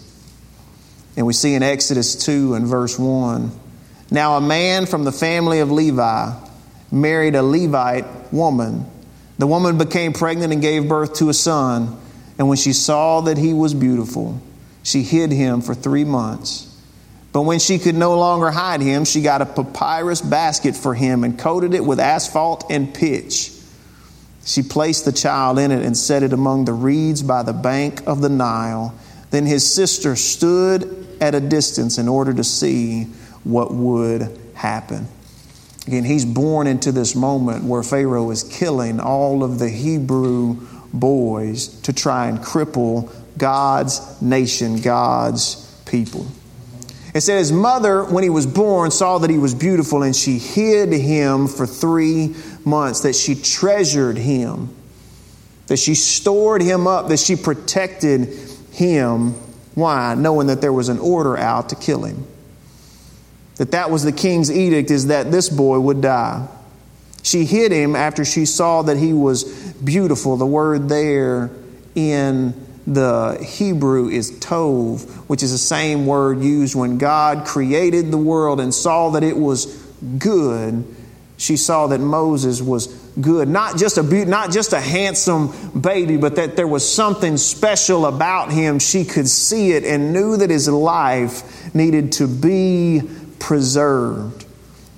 And 1.18 1.26
we 1.26 1.34
see 1.34 1.52
in 1.52 1.62
Exodus 1.62 2.16
2 2.24 2.54
and 2.54 2.66
verse 2.66 2.98
1 2.98 3.52
Now 4.10 4.38
a 4.38 4.40
man 4.40 4.86
from 4.86 5.04
the 5.04 5.12
family 5.12 5.60
of 5.60 5.70
Levi 5.70 6.32
married 6.90 7.34
a 7.34 7.42
Levite 7.42 8.32
woman. 8.32 8.86
The 9.36 9.46
woman 9.46 9.76
became 9.76 10.14
pregnant 10.14 10.54
and 10.54 10.62
gave 10.62 10.88
birth 10.88 11.16
to 11.16 11.28
a 11.28 11.34
son. 11.34 12.00
And 12.38 12.48
when 12.48 12.56
she 12.56 12.72
saw 12.72 13.20
that 13.20 13.36
he 13.36 13.52
was 13.52 13.74
beautiful, 13.74 14.40
she 14.82 15.02
hid 15.02 15.32
him 15.32 15.60
for 15.60 15.74
three 15.74 16.04
months. 16.04 16.69
But 17.32 17.42
when 17.42 17.60
she 17.60 17.78
could 17.78 17.94
no 17.94 18.18
longer 18.18 18.50
hide 18.50 18.80
him, 18.80 19.04
she 19.04 19.22
got 19.22 19.40
a 19.40 19.46
papyrus 19.46 20.20
basket 20.20 20.76
for 20.76 20.94
him 20.94 21.22
and 21.22 21.38
coated 21.38 21.74
it 21.74 21.84
with 21.84 22.00
asphalt 22.00 22.64
and 22.70 22.92
pitch. 22.92 23.52
She 24.44 24.62
placed 24.62 25.04
the 25.04 25.12
child 25.12 25.58
in 25.58 25.70
it 25.70 25.84
and 25.84 25.96
set 25.96 26.22
it 26.22 26.32
among 26.32 26.64
the 26.64 26.72
reeds 26.72 27.22
by 27.22 27.42
the 27.42 27.52
bank 27.52 28.06
of 28.06 28.20
the 28.20 28.28
Nile. 28.28 28.94
Then 29.30 29.46
his 29.46 29.72
sister 29.72 30.16
stood 30.16 31.06
at 31.20 31.34
a 31.34 31.40
distance 31.40 31.98
in 31.98 32.08
order 32.08 32.34
to 32.34 32.42
see 32.42 33.04
what 33.44 33.72
would 33.72 34.36
happen. 34.54 35.06
Again, 35.86 36.04
he's 36.04 36.24
born 36.24 36.66
into 36.66 36.90
this 36.90 37.14
moment 37.14 37.64
where 37.64 37.82
Pharaoh 37.82 38.30
is 38.30 38.42
killing 38.42 38.98
all 38.98 39.44
of 39.44 39.58
the 39.58 39.68
Hebrew 39.68 40.66
boys 40.92 41.68
to 41.82 41.92
try 41.92 42.26
and 42.26 42.38
cripple 42.38 43.10
God's 43.38 44.20
nation, 44.20 44.80
God's 44.80 45.56
people. 45.86 46.26
It 47.12 47.22
said 47.22 47.38
his 47.38 47.50
mother, 47.50 48.04
when 48.04 48.22
he 48.22 48.30
was 48.30 48.46
born, 48.46 48.90
saw 48.90 49.18
that 49.18 49.30
he 49.30 49.38
was 49.38 49.54
beautiful 49.54 50.02
and 50.02 50.14
she 50.14 50.38
hid 50.38 50.92
him 50.92 51.48
for 51.48 51.66
three 51.66 52.34
months, 52.64 53.00
that 53.00 53.16
she 53.16 53.34
treasured 53.34 54.16
him, 54.16 54.74
that 55.66 55.78
she 55.78 55.94
stored 55.94 56.62
him 56.62 56.86
up, 56.86 57.08
that 57.08 57.18
she 57.18 57.34
protected 57.34 58.28
him. 58.70 59.32
Why? 59.74 60.14
Knowing 60.14 60.46
that 60.48 60.60
there 60.60 60.72
was 60.72 60.88
an 60.88 60.98
order 60.98 61.36
out 61.36 61.70
to 61.70 61.76
kill 61.76 62.04
him. 62.04 62.26
That 63.56 63.72
that 63.72 63.90
was 63.90 64.04
the 64.04 64.12
king's 64.12 64.50
edict 64.50 64.90
is 64.90 65.08
that 65.08 65.30
this 65.30 65.48
boy 65.48 65.80
would 65.80 66.00
die. 66.00 66.46
She 67.22 67.44
hid 67.44 67.72
him 67.72 67.94
after 67.96 68.24
she 68.24 68.46
saw 68.46 68.82
that 68.82 68.96
he 68.96 69.12
was 69.12 69.44
beautiful. 69.72 70.36
The 70.36 70.46
word 70.46 70.88
there 70.88 71.50
in 71.94 72.54
the 72.90 73.38
Hebrew 73.40 74.08
is 74.08 74.32
tov, 74.32 75.08
which 75.28 75.44
is 75.44 75.52
the 75.52 75.58
same 75.58 76.06
word 76.06 76.42
used 76.42 76.74
when 76.74 76.98
God 76.98 77.46
created 77.46 78.10
the 78.10 78.18
world 78.18 78.58
and 78.60 78.74
saw 78.74 79.10
that 79.10 79.22
it 79.22 79.36
was 79.36 79.66
good. 80.18 80.84
She 81.36 81.56
saw 81.56 81.86
that 81.86 82.00
Moses 82.00 82.60
was 82.60 82.88
good, 83.20 83.48
not 83.48 83.78
just 83.78 83.96
a 83.96 84.02
not 84.02 84.50
just 84.50 84.72
a 84.72 84.80
handsome 84.80 85.80
baby, 85.80 86.16
but 86.16 86.34
that 86.34 86.56
there 86.56 86.66
was 86.66 86.86
something 86.86 87.36
special 87.36 88.06
about 88.06 88.50
him. 88.50 88.80
She 88.80 89.04
could 89.04 89.28
see 89.28 89.70
it 89.70 89.84
and 89.84 90.12
knew 90.12 90.36
that 90.38 90.50
his 90.50 90.68
life 90.68 91.72
needed 91.72 92.12
to 92.14 92.26
be 92.26 93.02
preserved. 93.38 94.46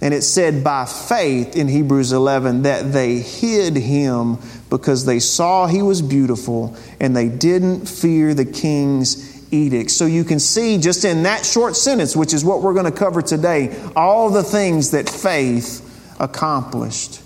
And 0.02 0.12
it 0.12 0.22
said 0.22 0.64
by 0.64 0.84
faith 0.84 1.54
in 1.54 1.68
Hebrews 1.68 2.12
11 2.12 2.62
that 2.62 2.92
they 2.92 3.20
hid 3.20 3.76
him 3.76 4.38
because 4.68 5.06
they 5.06 5.20
saw 5.20 5.68
he 5.68 5.80
was 5.80 6.02
beautiful 6.02 6.76
and 6.98 7.16
they 7.16 7.28
didn't 7.28 7.86
fear 7.86 8.34
the 8.34 8.44
king's 8.44 9.30
edict. 9.52 9.92
So 9.92 10.06
you 10.06 10.24
can 10.24 10.40
see 10.40 10.78
just 10.78 11.04
in 11.04 11.22
that 11.22 11.46
short 11.46 11.76
sentence, 11.76 12.16
which 12.16 12.34
is 12.34 12.44
what 12.44 12.62
we're 12.62 12.72
going 12.72 12.90
to 12.90 12.98
cover 12.98 13.22
today, 13.22 13.80
all 13.94 14.28
the 14.30 14.42
things 14.42 14.90
that 14.90 15.08
faith 15.08 15.88
accomplished. 16.18 17.20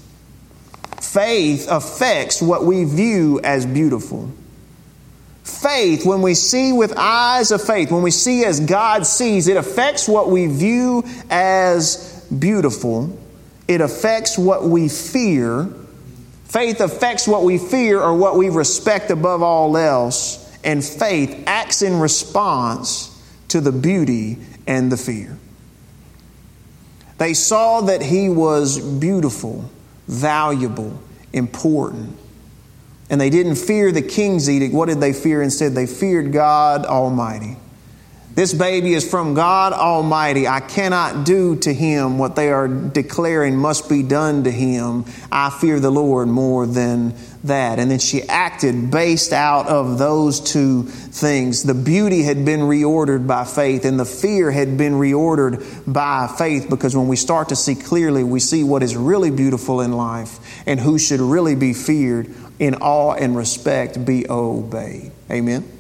Faith 1.01 1.69
affects 1.71 2.43
what 2.43 2.65
we 2.65 2.85
view 2.85 3.41
as 3.43 3.65
beautiful. 3.65 4.31
Faith, 5.45 6.05
when 6.05 6.21
we 6.21 6.35
see 6.35 6.73
with 6.73 6.93
eyes 6.99 7.53
of 7.53 7.63
faith, 7.63 7.91
when 7.91 8.03
we 8.03 8.11
see 8.11 8.45
as 8.45 8.61
God 8.61 9.07
sees, 9.07 9.49
it 9.49 9.57
affects 9.57 10.07
what 10.07 10.29
we 10.29 10.47
view 10.47 11.05
as 11.31 12.16
beautiful. 12.27 13.19
It 13.69 13.81
affects 13.81 14.39
what 14.39 14.65
we 14.65 14.89
fear. 14.89 15.69
Faith 16.45 16.81
affects 16.81 17.27
what 17.27 17.43
we 17.43 17.59
fear 17.59 18.01
or 18.01 18.15
what 18.17 18.37
we 18.37 18.49
respect 18.49 19.11
above 19.11 19.43
all 19.43 19.77
else. 19.77 20.43
And 20.63 20.85
faith 20.85 21.45
acts 21.47 21.83
in 21.83 21.99
response 21.99 23.13
to 23.49 23.61
the 23.61 23.73
beauty 23.73 24.39
and 24.67 24.91
the 24.91 24.97
fear. 24.97 25.39
They 27.19 27.35
saw 27.35 27.83
that 27.83 28.03
he 28.03 28.29
was 28.29 28.79
beautiful, 28.79 29.71
valuable, 30.07 31.01
important. 31.33 32.17
And 33.09 33.21
they 33.21 33.31
didn't 33.31 33.57
fear 33.57 33.93
the 33.93 34.03
king's 34.03 34.51
edict. 34.51 34.75
What 34.75 34.89
did 34.89 35.01
they 35.01 35.13
fear 35.13 35.43
instead? 35.43 35.75
They 35.75 35.87
feared 35.87 36.33
God 36.33 36.85
Almighty. 36.85 37.57
This 38.37 38.53
baby 38.53 38.93
is 38.93 39.09
from 39.11 39.33
God 39.33 39.73
Almighty. 39.73 40.47
I 40.47 40.61
cannot 40.61 41.25
do 41.25 41.57
to 41.61 41.73
him 41.73 42.19
what 42.19 42.37
they 42.37 42.53
are 42.53 42.69
declaring 42.69 43.57
must 43.57 43.89
be 43.89 44.03
done 44.03 44.45
to 44.45 44.51
him. 44.51 45.07
I 45.33 45.49
fear 45.49 45.81
the 45.81 45.91
Lord 45.91 46.29
more 46.29 46.67
than 46.67 47.15
that. 47.45 47.79
And 47.79 47.91
then 47.91 47.99
she 47.99 48.23
acted 48.25 48.91
based 48.91 49.33
out 49.33 49.69
of 49.69 49.97
those 49.97 50.41
two 50.41 50.83
things. 50.83 51.63
The 51.63 51.73
beauty 51.73 52.25
had 52.25 52.45
been 52.45 52.61
reordered 52.61 53.27
by 53.27 53.47
faith, 53.47 53.87
and 53.87 53.99
the 53.99 54.05
fear 54.05 54.51
had 54.51 54.77
been 54.77 54.93
reordered 54.93 55.91
by 55.91 56.27
faith 56.27 56.69
because 56.69 56.95
when 56.95 57.09
we 57.09 57.17
start 57.17 57.49
to 57.49 57.57
see 57.57 57.75
clearly, 57.75 58.23
we 58.23 58.41
see 58.41 58.63
what 58.63 58.83
is 58.83 58.95
really 58.97 59.31
beautiful 59.31 59.81
in 59.81 59.93
life 59.93 60.63
and 60.67 60.79
who 60.79 60.99
should 60.99 61.21
really 61.21 61.55
be 61.55 61.73
feared 61.73 62.29
in 62.59 62.75
awe 62.75 63.15
and 63.15 63.35
respect, 63.35 64.05
be 64.05 64.29
obeyed. 64.29 65.11
Amen 65.31 65.76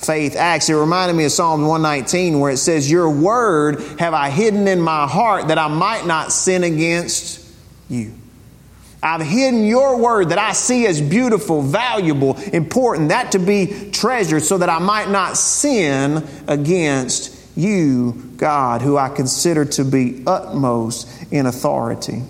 faith 0.00 0.34
acts. 0.36 0.68
It 0.68 0.74
reminded 0.74 1.14
me 1.14 1.24
of 1.26 1.32
Psalm 1.32 1.66
119 1.66 2.40
where 2.40 2.52
it 2.52 2.56
says, 2.56 2.90
Your 2.90 3.10
word 3.10 3.82
have 3.98 4.14
I 4.14 4.30
hidden 4.30 4.66
in 4.66 4.80
my 4.80 5.06
heart 5.06 5.48
that 5.48 5.58
I 5.58 5.68
might 5.68 6.06
not 6.06 6.32
sin 6.32 6.64
against 6.64 7.46
you. 7.88 8.14
I've 9.02 9.22
hidden 9.22 9.64
your 9.64 9.96
word 9.96 10.28
that 10.28 10.38
I 10.38 10.52
see 10.52 10.86
as 10.86 11.00
beautiful, 11.00 11.62
valuable, 11.62 12.36
important, 12.52 13.08
that 13.08 13.32
to 13.32 13.38
be 13.38 13.90
treasured 13.90 14.42
so 14.42 14.58
that 14.58 14.68
I 14.68 14.78
might 14.78 15.08
not 15.08 15.36
sin 15.38 16.26
against 16.46 17.36
you, 17.56 18.12
God, 18.36 18.82
who 18.82 18.98
I 18.98 19.08
consider 19.08 19.64
to 19.64 19.84
be 19.84 20.22
utmost 20.26 21.08
in 21.30 21.46
authority. 21.46 22.22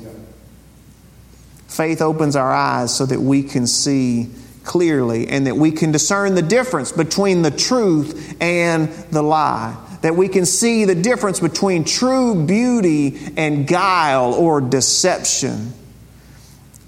Faith 1.67 2.03
opens 2.03 2.37
our 2.37 2.53
eyes 2.53 2.97
so 2.97 3.07
that 3.07 3.21
we 3.21 3.43
can 3.43 3.67
see 3.67 4.29
clearly 4.65 5.29
and 5.29 5.47
that 5.47 5.57
we 5.57 5.71
can 5.71 5.93
discern 5.93 6.35
the 6.35 6.43
difference 6.43 6.93
between 6.93 7.43
the 7.43 7.51
truth 7.51 8.37
and 8.41 8.89
the 9.11 9.23
lie. 9.23 9.77
That 10.03 10.17
we 10.17 10.29
can 10.29 10.47
see 10.47 10.87
the 10.87 10.95
difference 10.95 11.41
between 11.41 11.85
true 11.85 12.47
beauty 12.47 13.19
and 13.37 13.67
guile 13.67 14.33
or 14.33 14.61
deception. 14.61 15.75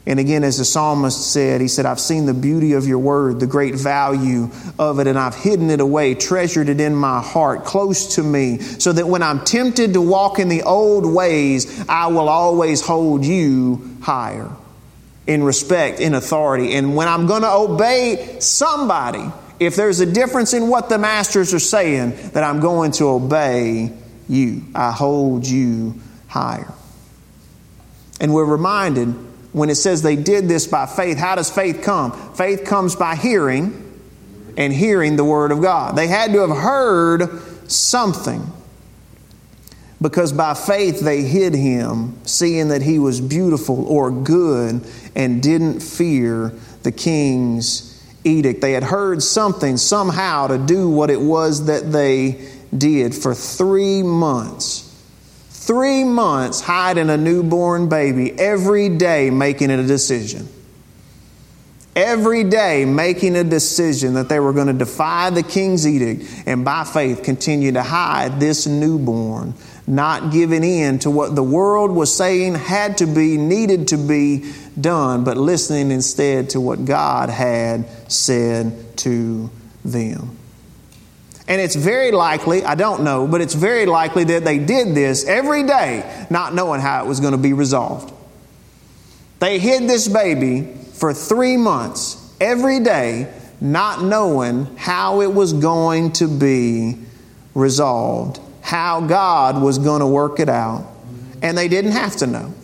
And 0.04 0.18
again, 0.18 0.42
as 0.42 0.58
the 0.58 0.64
psalmist 0.64 1.32
said, 1.32 1.60
he 1.60 1.68
said, 1.68 1.86
I've 1.86 2.00
seen 2.00 2.26
the 2.26 2.34
beauty 2.34 2.72
of 2.72 2.88
your 2.88 2.98
word, 2.98 3.38
the 3.38 3.46
great 3.46 3.76
value 3.76 4.50
of 4.78 4.98
it, 4.98 5.06
and 5.06 5.16
I've 5.16 5.36
hidden 5.36 5.70
it 5.70 5.80
away, 5.80 6.14
treasured 6.14 6.68
it 6.68 6.80
in 6.80 6.94
my 6.94 7.20
heart, 7.20 7.64
close 7.64 8.16
to 8.16 8.22
me, 8.22 8.58
so 8.58 8.92
that 8.92 9.06
when 9.06 9.22
I'm 9.22 9.44
tempted 9.44 9.92
to 9.92 10.00
walk 10.00 10.40
in 10.40 10.48
the 10.48 10.62
old 10.62 11.06
ways, 11.06 11.84
I 11.88 12.08
will 12.08 12.28
always 12.28 12.80
hold 12.80 13.24
you 13.24 13.96
higher 14.02 14.50
in 15.26 15.42
respect, 15.42 16.00
in 16.00 16.14
authority. 16.14 16.74
And 16.74 16.96
when 16.96 17.08
I'm 17.08 17.26
going 17.26 17.42
to 17.42 17.50
obey 17.50 18.36
somebody, 18.40 19.24
if 19.60 19.76
there's 19.76 20.00
a 20.00 20.06
difference 20.06 20.52
in 20.54 20.68
what 20.68 20.88
the 20.88 20.98
masters 20.98 21.54
are 21.54 21.60
saying, 21.60 22.30
that 22.32 22.42
I'm 22.42 22.60
going 22.60 22.92
to 22.92 23.08
obey 23.08 23.92
you. 24.28 24.64
I 24.74 24.90
hold 24.90 25.46
you 25.46 25.94
higher. 26.28 26.72
And 28.20 28.32
we're 28.34 28.44
reminded 28.44 29.08
when 29.52 29.68
it 29.68 29.74
says 29.74 30.02
they 30.02 30.16
did 30.16 30.48
this 30.48 30.66
by 30.66 30.86
faith, 30.86 31.18
how 31.18 31.34
does 31.34 31.50
faith 31.50 31.82
come? 31.82 32.12
Faith 32.34 32.64
comes 32.64 32.96
by 32.96 33.16
hearing 33.16 34.00
and 34.56 34.72
hearing 34.72 35.16
the 35.16 35.24
Word 35.24 35.52
of 35.52 35.60
God. 35.60 35.96
They 35.96 36.06
had 36.08 36.32
to 36.32 36.40
have 36.46 36.56
heard 36.56 37.70
something 37.70 38.50
because 40.02 40.32
by 40.32 40.54
faith 40.54 41.00
they 41.00 41.22
hid 41.22 41.54
him, 41.54 42.16
seeing 42.26 42.68
that 42.68 42.82
he 42.82 42.98
was 42.98 43.20
beautiful 43.20 43.86
or 43.86 44.10
good 44.10 44.84
and 45.14 45.42
didn't 45.42 45.80
fear 45.80 46.52
the 46.82 46.92
king's 46.92 47.88
edict. 48.24 48.60
They 48.60 48.72
had 48.72 48.82
heard 48.82 49.22
something 49.22 49.76
somehow 49.76 50.48
to 50.48 50.58
do 50.58 50.90
what 50.90 51.10
it 51.10 51.20
was 51.20 51.66
that 51.66 51.92
they 51.92 52.48
did 52.76 53.14
for 53.14 53.34
three 53.34 54.02
months. 54.02 54.88
Three 55.50 56.02
months 56.02 56.60
hiding 56.60 57.08
a 57.08 57.16
newborn 57.16 57.88
baby, 57.88 58.32
every 58.32 58.88
day 58.88 59.30
making 59.30 59.70
it 59.70 59.78
a 59.78 59.86
decision. 59.86 60.48
Every 61.94 62.44
day 62.44 62.86
making 62.86 63.36
a 63.36 63.44
decision 63.44 64.14
that 64.14 64.28
they 64.28 64.40
were 64.40 64.54
going 64.54 64.68
to 64.68 64.72
defy 64.72 65.28
the 65.30 65.42
king's 65.42 65.86
edict 65.86 66.24
and 66.46 66.64
by 66.64 66.84
faith 66.84 67.22
continue 67.22 67.72
to 67.72 67.82
hide 67.82 68.40
this 68.40 68.66
newborn 68.66 69.54
not 69.86 70.32
giving 70.32 70.62
in 70.62 70.98
to 71.00 71.10
what 71.10 71.34
the 71.34 71.42
world 71.42 71.90
was 71.90 72.14
saying 72.14 72.54
had 72.54 72.98
to 72.98 73.06
be, 73.06 73.36
needed 73.36 73.88
to 73.88 73.96
be 73.96 74.52
done, 74.80 75.24
but 75.24 75.36
listening 75.36 75.90
instead 75.90 76.50
to 76.50 76.60
what 76.60 76.84
God 76.84 77.28
had 77.28 77.86
said 78.10 78.96
to 78.98 79.50
them. 79.84 80.38
And 81.48 81.60
it's 81.60 81.74
very 81.74 82.12
likely, 82.12 82.64
I 82.64 82.76
don't 82.76 83.02
know, 83.02 83.26
but 83.26 83.40
it's 83.40 83.54
very 83.54 83.84
likely 83.84 84.24
that 84.24 84.44
they 84.44 84.58
did 84.58 84.94
this 84.94 85.26
every 85.26 85.64
day, 85.64 86.26
not 86.30 86.54
knowing 86.54 86.80
how 86.80 87.04
it 87.04 87.08
was 87.08 87.18
going 87.18 87.32
to 87.32 87.38
be 87.38 87.52
resolved. 87.52 88.14
They 89.40 89.58
hid 89.58 89.88
this 89.88 90.06
baby 90.06 90.72
for 90.92 91.12
three 91.12 91.56
months, 91.56 92.34
every 92.40 92.80
day, 92.80 93.32
not 93.60 94.02
knowing 94.02 94.76
how 94.76 95.20
it 95.20 95.32
was 95.32 95.52
going 95.52 96.12
to 96.12 96.26
be 96.26 96.98
resolved 97.54 98.40
how 98.62 99.00
God 99.00 99.60
was 99.60 99.78
going 99.78 100.00
to 100.00 100.06
work 100.06 100.40
it 100.40 100.48
out, 100.48 100.86
and 101.42 101.58
they 101.58 101.68
didn't 101.68 101.92
have 101.92 102.16
to 102.16 102.26
know. 102.26 102.54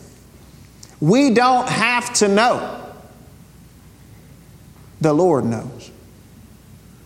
We 1.01 1.31
don't 1.35 1.69
have 1.69 2.15
to 2.15 2.29
know. 2.29 2.95
The 5.01 5.13
Lord 5.13 5.45
knows. 5.45 5.91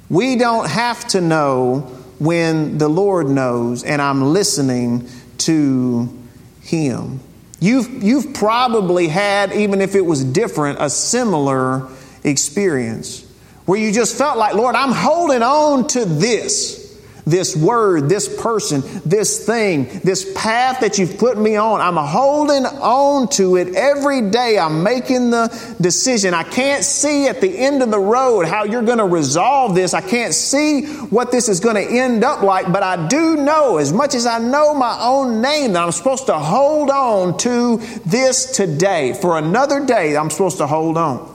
We 0.09 0.37
don't 0.37 0.69
have 0.69 1.09
to 1.09 1.21
know 1.21 1.81
when 2.19 2.79
the 2.79 2.89
Lord 2.89 3.29
knows, 3.29 3.83
and 3.83 4.01
I'm 4.01 4.33
listening 4.33 5.09
to 5.39 6.17
Him. 6.61 7.21
You've, 7.63 8.03
you've 8.03 8.35
probably 8.35 9.07
had, 9.07 9.53
even 9.53 9.81
if 9.81 9.95
it 9.95 10.05
was 10.05 10.25
different, 10.25 10.79
a 10.81 10.91
similar 10.91 11.89
experience 12.25 13.25
where 13.67 13.79
you 13.79 13.93
just 13.93 14.19
felt 14.19 14.37
like, 14.37 14.55
Lord, 14.55 14.75
I'm 14.75 14.91
holding 14.91 15.43
on 15.43 15.87
to 15.89 16.05
this. 16.05 16.82
This 17.25 17.57
word, 17.57 18.09
this 18.09 18.29
person, 18.43 18.83
this 19.05 19.47
thing, 19.47 20.01
this 20.01 20.33
path 20.35 20.81
that 20.81 20.99
you've 20.99 21.19
put 21.19 21.39
me 21.39 21.57
on. 21.57 21.81
I'm 21.81 21.97
holding 21.97 22.67
on 22.67 23.29
to 23.31 23.57
it 23.57 23.75
every 23.75 24.31
day. 24.31 24.59
I'm 24.59 24.83
making 24.83 25.31
the 25.31 25.49
decision. 25.81 26.35
I 26.35 26.43
can't 26.43 26.83
see 26.85 27.29
at 27.29 27.41
the 27.41 27.59
end 27.59 27.83
of 27.83 27.91
the 27.91 27.99
road 27.99 28.47
how 28.47 28.65
you're 28.65 28.83
going 28.83 28.99
to 28.99 29.07
resolve 29.07 29.75
this. 29.75 29.95
I 29.95 30.01
can't 30.01 30.35
see 30.35 30.85
what 30.85 31.31
this 31.31 31.49
is 31.49 31.61
going 31.61 31.77
to 31.77 31.99
end 31.99 32.25
up 32.25 32.43
like, 32.43 32.73
but 32.73 32.83
I 32.83 33.09
do 33.09 33.37
know, 33.37 33.79
as 33.79 33.93
much 33.93 34.15
as 34.15 34.27
I 34.27 34.39
know 34.39 34.75
my 34.75 34.99
own 35.01 35.41
name, 35.41 35.75
that 35.75 35.83
I'm 35.83 35.93
supposed 35.93 36.27
to 36.27 36.39
hold 36.39 36.91
on 36.91 37.39
to 37.39 37.77
this 38.05 38.57
today. 38.57 39.13
For 39.13 39.39
another 39.39 39.85
day, 39.85 40.17
I'm 40.17 40.31
supposed 40.31 40.59
to 40.59 40.67
hold 40.67 40.97
on. 40.97 41.31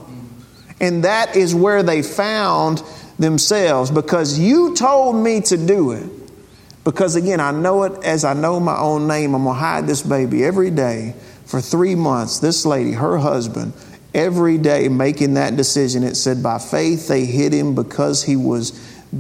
And 0.80 1.06
that 1.06 1.36
is 1.36 1.56
where 1.56 1.82
they 1.82 2.04
found 2.04 2.84
themselves 3.20 3.92
because 3.92 4.38
you 4.40 4.76
told 4.76 5.16
me 5.16 5.42
to 5.42 5.58
do 5.58 5.92
it. 5.92 6.10
Because 6.84 7.16
again, 7.16 7.40
I 7.40 7.52
know 7.52 7.84
it 7.84 8.04
as 8.04 8.24
I 8.24 8.34
know 8.34 8.60
my 8.60 8.78
own 8.78 9.08
name. 9.08 9.36
I'm 9.36 9.44
going 9.44 9.56
to 9.56 9.60
hide 9.60 9.88
this 9.88 10.02
baby 10.02 10.46
every 10.46 10.70
day 10.70 11.16
for 11.46 11.60
three 11.60 11.96
months. 11.96 12.40
This 12.40 12.66
lady, 12.66 12.94
her 12.94 13.18
husband, 13.18 13.74
every 14.14 14.58
day 14.58 14.88
making 14.88 15.34
that 15.34 15.56
decision. 15.56 16.04
It 16.04 16.16
said, 16.16 16.42
by 16.42 16.60
faith 16.60 17.08
they 17.08 17.26
hid 17.26 17.54
him 17.54 17.76
because 17.76 18.24
he 18.24 18.36
was 18.36 18.72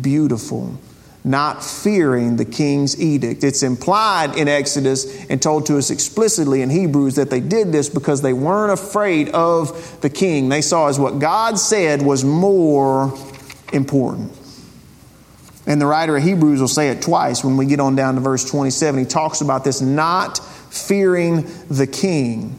beautiful, 0.01 0.79
not 1.23 1.63
fearing 1.63 2.37
the 2.37 2.45
king's 2.45 3.01
edict. 3.01 3.43
It's 3.43 3.63
implied 3.63 4.37
in 4.37 4.47
Exodus 4.47 5.25
and 5.29 5.41
told 5.41 5.65
to 5.65 5.77
us 5.77 5.89
explicitly 5.89 6.61
in 6.61 6.69
Hebrews 6.69 7.15
that 7.15 7.29
they 7.29 7.41
did 7.41 7.71
this 7.73 7.89
because 7.89 8.21
they 8.21 8.33
weren't 8.33 8.71
afraid 8.71 9.29
of 9.29 9.99
the 10.01 10.09
king. 10.09 10.47
They 10.47 10.61
saw 10.61 10.87
as 10.87 10.97
what 10.99 11.19
God 11.19 11.59
said 11.59 12.01
was 12.01 12.23
more 12.23 13.17
important. 13.73 14.31
And 15.67 15.81
the 15.81 15.85
writer 15.85 16.15
of 16.15 16.23
Hebrews 16.23 16.61
will 16.61 16.69
say 16.69 16.89
it 16.89 17.01
twice 17.01 17.43
when 17.43 17.57
we 17.57 17.65
get 17.65 17.81
on 17.81 17.95
down 17.95 18.15
to 18.15 18.21
verse 18.21 18.49
27. 18.49 19.01
He 19.01 19.05
talks 19.05 19.41
about 19.41 19.65
this 19.65 19.81
not 19.81 20.37
fearing 20.37 21.45
the 21.69 21.87
king, 21.87 22.57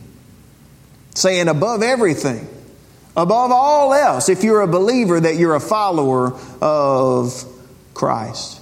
saying 1.15 1.49
above 1.49 1.83
everything, 1.83 2.47
above 3.17 3.51
all 3.51 3.95
else, 3.95 4.29
if 4.29 4.45
you're 4.45 4.61
a 4.61 4.69
believer, 4.69 5.19
that 5.19 5.37
you're 5.37 5.55
a 5.55 5.61
follower 5.61 6.39
of 6.61 7.45
Christ. 7.95 8.61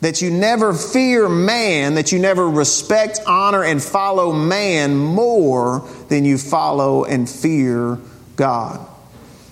That 0.00 0.22
you 0.22 0.30
never 0.30 0.72
fear 0.72 1.28
man, 1.28 1.94
that 1.94 2.12
you 2.12 2.20
never 2.20 2.48
respect, 2.48 3.18
honor, 3.26 3.64
and 3.64 3.82
follow 3.82 4.32
man 4.32 4.96
more 4.96 5.88
than 6.08 6.24
you 6.24 6.38
follow 6.38 7.04
and 7.04 7.28
fear 7.28 7.98
God. 8.36 8.86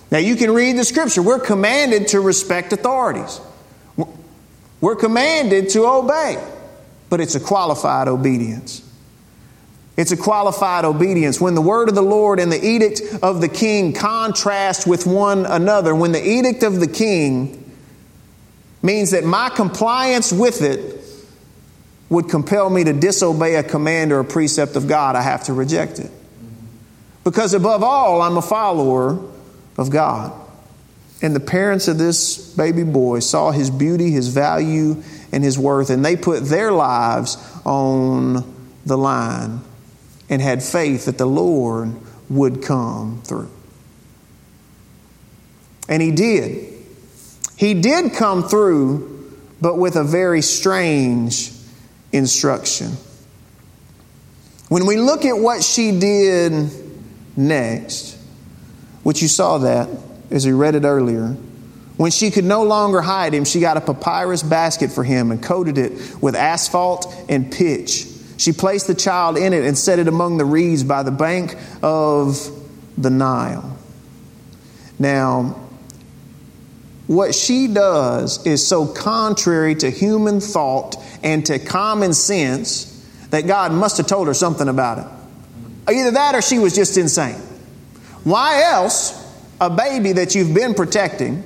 Now, 0.09 0.19
you 0.19 0.35
can 0.35 0.51
read 0.51 0.77
the 0.77 0.85
scripture. 0.85 1.21
We're 1.21 1.39
commanded 1.39 2.09
to 2.09 2.21
respect 2.21 2.73
authorities, 2.73 3.39
we're 4.81 4.95
commanded 4.95 5.69
to 5.69 5.85
obey, 5.85 6.43
but 7.09 7.19
it's 7.19 7.35
a 7.35 7.39
qualified 7.39 8.07
obedience. 8.07 8.83
It's 9.97 10.11
a 10.11 10.17
qualified 10.17 10.85
obedience. 10.85 11.41
When 11.41 11.55
the 11.55 11.61
word 11.61 11.89
of 11.89 11.95
the 11.95 12.03
Lord 12.03 12.39
and 12.39 12.51
the 12.51 12.63
edict 12.63 13.01
of 13.23 13.41
the 13.41 13.47
king 13.47 13.93
contrast 13.93 14.85
with 14.85 15.07
one 15.07 15.47
another, 15.47 15.95
when 15.95 16.11
the 16.11 16.23
edict 16.23 16.61
of 16.61 16.79
the 16.79 16.85
king 16.85 17.73
means 18.83 19.09
that 19.11 19.23
my 19.23 19.49
compliance 19.49 20.31
with 20.31 20.61
it 20.61 21.03
would 22.09 22.29
compel 22.29 22.69
me 22.69 22.83
to 22.83 22.93
disobey 22.93 23.55
a 23.55 23.63
command 23.63 24.11
or 24.11 24.19
a 24.19 24.23
precept 24.23 24.75
of 24.75 24.87
God, 24.87 25.15
I 25.15 25.21
have 25.23 25.45
to 25.45 25.53
reject 25.53 25.97
it. 25.97 26.11
Because 27.23 27.55
above 27.55 27.81
all, 27.81 28.21
I'm 28.21 28.37
a 28.37 28.41
follower 28.41 29.19
of 29.77 29.89
God. 29.89 30.33
And 31.21 31.35
the 31.35 31.39
parents 31.39 31.87
of 31.87 31.97
this 31.97 32.37
baby 32.55 32.83
boy 32.83 33.19
saw 33.19 33.51
his 33.51 33.69
beauty, 33.69 34.11
his 34.11 34.27
value, 34.27 35.01
and 35.31 35.43
his 35.43 35.57
worth, 35.57 35.89
and 35.89 36.05
they 36.05 36.15
put 36.15 36.43
their 36.45 36.71
lives 36.71 37.37
on 37.65 38.55
the 38.85 38.97
line 38.97 39.61
and 40.29 40.41
had 40.41 40.63
faith 40.63 41.05
that 41.05 41.17
the 41.17 41.25
Lord 41.25 41.95
would 42.29 42.61
come 42.61 43.21
through. 43.23 43.49
And 45.89 46.01
he 46.01 46.11
did. 46.11 46.73
He 47.55 47.73
did 47.73 48.13
come 48.13 48.43
through, 48.43 49.33
but 49.61 49.77
with 49.77 49.95
a 49.95 50.03
very 50.03 50.41
strange 50.41 51.51
instruction. 52.11 52.91
When 54.69 54.85
we 54.85 54.97
look 54.97 55.25
at 55.25 55.37
what 55.37 55.63
she 55.63 55.97
did 55.97 56.69
next, 57.37 58.16
which 59.07 59.21
you 59.21 59.29
saw 59.29 59.59
that 59.59 59.87
as 60.31 60.45
we 60.45 60.51
read 60.51 60.75
it 60.75 60.83
earlier. 60.83 61.29
When 61.95 62.11
she 62.11 62.29
could 62.29 62.43
no 62.43 62.63
longer 62.63 62.99
hide 62.99 63.33
him, 63.33 63.45
she 63.45 63.61
got 63.61 63.77
a 63.77 63.79
papyrus 63.79 64.43
basket 64.43 64.91
for 64.91 65.01
him 65.01 65.31
and 65.31 65.41
coated 65.41 65.77
it 65.77 66.21
with 66.21 66.35
asphalt 66.35 67.15
and 67.29 67.49
pitch. 67.49 68.05
She 68.35 68.51
placed 68.51 68.85
the 68.87 68.93
child 68.93 69.37
in 69.37 69.53
it 69.53 69.63
and 69.63 69.77
set 69.77 69.99
it 69.99 70.09
among 70.09 70.35
the 70.35 70.43
reeds 70.43 70.83
by 70.83 71.03
the 71.03 71.11
bank 71.11 71.55
of 71.81 72.51
the 72.97 73.09
Nile. 73.09 73.77
Now, 74.99 75.55
what 77.07 77.33
she 77.33 77.69
does 77.69 78.45
is 78.45 78.67
so 78.67 78.85
contrary 78.85 79.75
to 79.75 79.89
human 79.89 80.41
thought 80.41 80.97
and 81.23 81.45
to 81.45 81.59
common 81.59 82.13
sense 82.13 83.07
that 83.29 83.47
God 83.47 83.71
must 83.71 83.95
have 83.99 84.07
told 84.07 84.27
her 84.27 84.33
something 84.33 84.67
about 84.67 84.97
it. 84.97 85.93
Either 85.93 86.11
that 86.11 86.35
or 86.35 86.41
she 86.41 86.59
was 86.59 86.75
just 86.75 86.97
insane. 86.97 87.41
Why 88.27 88.63
else, 88.63 89.13
a 89.61 89.69
baby 89.69 90.11
that 90.11 90.35
you've 90.35 90.53
been 90.53 90.73
protecting, 90.73 91.45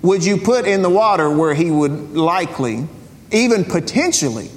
would 0.00 0.24
you 0.24 0.38
put 0.38 0.66
in 0.66 0.80
the 0.80 0.88
water 0.88 1.28
where 1.28 1.52
he 1.52 1.70
would 1.70 2.14
likely, 2.14 2.88
even 3.30 3.66
potentially, 3.66 4.48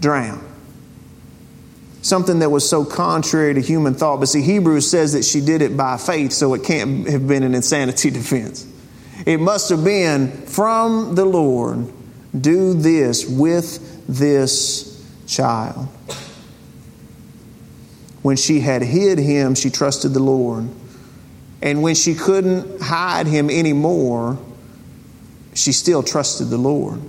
drown? 0.00 0.42
Something 2.00 2.38
that 2.38 2.48
was 2.48 2.66
so 2.66 2.86
contrary 2.86 3.52
to 3.52 3.60
human 3.60 3.92
thought. 3.92 4.18
But 4.18 4.30
see, 4.30 4.40
Hebrews 4.40 4.90
says 4.90 5.12
that 5.12 5.26
she 5.26 5.42
did 5.42 5.60
it 5.60 5.76
by 5.76 5.98
faith, 5.98 6.32
so 6.32 6.54
it 6.54 6.64
can't 6.64 7.06
have 7.06 7.28
been 7.28 7.42
an 7.42 7.54
insanity 7.54 8.08
defense. 8.22 8.66
It 9.26 9.40
must 9.40 9.68
have 9.68 9.84
been 9.84 10.32
from 10.46 11.16
the 11.16 11.26
Lord 11.26 11.92
do 12.38 12.72
this 12.72 13.28
with 13.28 14.06
this 14.08 15.06
child. 15.26 15.86
When 18.22 18.36
she 18.36 18.60
had 18.60 18.80
hid 18.80 19.18
him, 19.18 19.54
she 19.54 19.68
trusted 19.68 20.14
the 20.14 20.22
Lord 20.22 20.70
and 21.64 21.82
when 21.82 21.94
she 21.94 22.14
couldn't 22.14 22.82
hide 22.82 23.26
him 23.26 23.48
anymore, 23.48 24.38
she 25.54 25.72
still 25.72 26.02
trusted 26.02 26.50
the 26.50 26.58
Lord. 26.58 27.00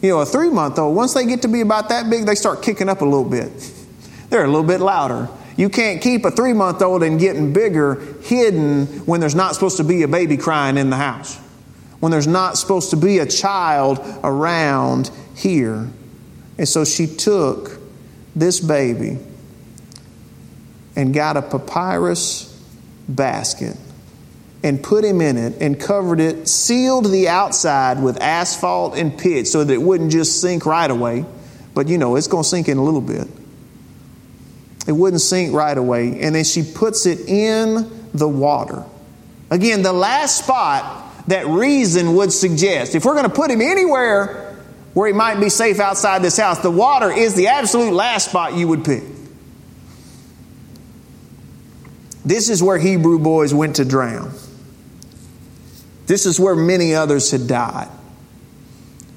You 0.00 0.08
know, 0.08 0.20
a 0.20 0.26
three 0.26 0.48
month 0.48 0.78
old, 0.78 0.96
once 0.96 1.12
they 1.12 1.26
get 1.26 1.42
to 1.42 1.48
be 1.48 1.60
about 1.60 1.90
that 1.90 2.08
big, 2.08 2.24
they 2.24 2.34
start 2.34 2.62
kicking 2.62 2.88
up 2.88 3.02
a 3.02 3.04
little 3.04 3.28
bit. 3.28 3.52
They're 4.30 4.44
a 4.44 4.48
little 4.48 4.66
bit 4.66 4.80
louder. 4.80 5.28
You 5.58 5.68
can't 5.68 6.00
keep 6.00 6.24
a 6.24 6.30
three 6.30 6.54
month 6.54 6.80
old 6.80 7.02
and 7.02 7.20
getting 7.20 7.52
bigger 7.52 7.96
hidden 8.22 8.86
when 9.04 9.20
there's 9.20 9.34
not 9.34 9.52
supposed 9.52 9.76
to 9.76 9.84
be 9.84 10.02
a 10.02 10.08
baby 10.08 10.38
crying 10.38 10.78
in 10.78 10.88
the 10.88 10.96
house, 10.96 11.36
when 12.00 12.10
there's 12.10 12.26
not 12.26 12.56
supposed 12.56 12.90
to 12.90 12.96
be 12.96 13.18
a 13.18 13.26
child 13.26 14.00
around 14.24 15.10
here. 15.36 15.86
And 16.56 16.66
so 16.66 16.86
she 16.86 17.06
took 17.06 17.78
this 18.34 18.58
baby 18.58 19.18
and 20.96 21.12
got 21.12 21.36
a 21.36 21.42
papyrus 21.42 22.46
basket 23.06 23.76
and 24.62 24.82
put 24.82 25.04
him 25.04 25.20
in 25.20 25.36
it 25.36 25.60
and 25.60 25.78
covered 25.78 26.20
it, 26.20 26.48
sealed 26.48 27.06
the 27.06 27.28
outside 27.28 28.02
with 28.02 28.20
asphalt 28.20 28.96
and 28.96 29.16
pitch 29.16 29.46
so 29.46 29.62
that 29.62 29.72
it 29.72 29.80
wouldn't 29.80 30.10
just 30.10 30.40
sink 30.40 30.66
right 30.66 30.90
away. 30.90 31.24
But 31.74 31.88
you 31.88 31.98
know, 31.98 32.16
it's 32.16 32.26
going 32.26 32.42
to 32.42 32.48
sink 32.48 32.68
in 32.68 32.76
a 32.76 32.82
little 32.82 33.00
bit. 33.00 33.28
It 34.86 34.92
wouldn't 34.92 35.22
sink 35.22 35.54
right 35.54 35.76
away. 35.76 36.20
And 36.20 36.34
then 36.34 36.44
she 36.44 36.62
puts 36.62 37.06
it 37.06 37.28
in 37.28 38.08
the 38.14 38.28
water. 38.28 38.84
Again, 39.50 39.82
the 39.82 39.92
last 39.92 40.44
spot 40.44 41.04
that 41.28 41.46
reason 41.46 42.14
would 42.16 42.32
suggest. 42.32 42.94
If 42.94 43.04
we're 43.04 43.14
going 43.14 43.28
to 43.28 43.34
put 43.34 43.50
him 43.50 43.60
anywhere 43.60 44.56
where 44.94 45.06
he 45.06 45.12
might 45.12 45.38
be 45.38 45.50
safe 45.50 45.78
outside 45.78 46.22
this 46.22 46.36
house, 46.36 46.60
the 46.60 46.70
water 46.70 47.12
is 47.12 47.34
the 47.34 47.48
absolute 47.48 47.92
last 47.92 48.30
spot 48.30 48.54
you 48.54 48.66
would 48.66 48.84
pick. 48.84 49.04
This 52.24 52.48
is 52.48 52.62
where 52.62 52.78
Hebrew 52.78 53.18
boys 53.18 53.54
went 53.54 53.76
to 53.76 53.84
drown. 53.84 54.32
This 56.08 56.24
is 56.24 56.40
where 56.40 56.56
many 56.56 56.94
others 56.94 57.30
had 57.30 57.46
died. 57.46 57.88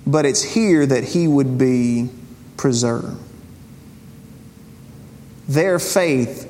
But 0.05 0.25
it's 0.25 0.43
here 0.43 0.85
that 0.85 1.05
he 1.05 1.25
would 1.25 1.57
be 1.57 2.09
preserved. 2.57 3.17
Their 5.47 5.79
faith 5.79 6.47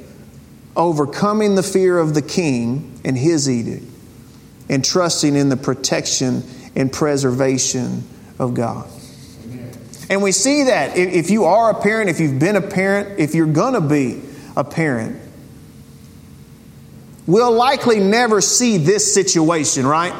overcoming 0.75 1.53
the 1.53 1.63
fear 1.63 1.99
of 1.99 2.15
the 2.15 2.23
king 2.23 2.99
and 3.05 3.15
his 3.15 3.47
edict 3.49 3.85
and 4.67 4.83
trusting 4.83 5.35
in 5.35 5.49
the 5.49 5.57
protection 5.57 6.43
and 6.75 6.91
preservation 6.91 8.03
of 8.39 8.55
God. 8.55 8.89
And 10.09 10.23
we 10.23 10.31
see 10.31 10.63
that 10.63 10.97
if 10.97 11.29
you 11.29 11.45
are 11.45 11.69
a 11.69 11.81
parent, 11.81 12.09
if 12.09 12.19
you've 12.19 12.39
been 12.39 12.55
a 12.55 12.61
parent, 12.61 13.19
if 13.19 13.35
you're 13.35 13.45
going 13.45 13.75
to 13.75 13.81
be 13.81 14.21
a 14.57 14.63
parent, 14.63 15.21
we'll 17.27 17.53
likely 17.53 17.99
never 17.99 18.41
see 18.41 18.77
this 18.77 19.13
situation, 19.13 19.85
right? 19.85 20.13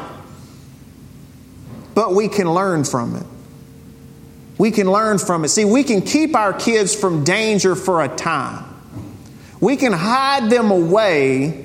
But 1.94 2.14
we 2.14 2.28
can 2.28 2.52
learn 2.52 2.84
from 2.84 3.16
it. 3.16 3.26
we 4.58 4.70
can 4.70 4.90
learn 4.90 5.18
from 5.18 5.44
it. 5.44 5.48
See, 5.48 5.64
we 5.64 5.82
can 5.82 6.02
keep 6.02 6.36
our 6.36 6.52
kids 6.52 6.94
from 6.94 7.24
danger 7.24 7.74
for 7.74 8.02
a 8.02 8.08
time. 8.08 8.64
We 9.60 9.76
can 9.76 9.92
hide 9.92 10.50
them 10.50 10.70
away 10.70 11.64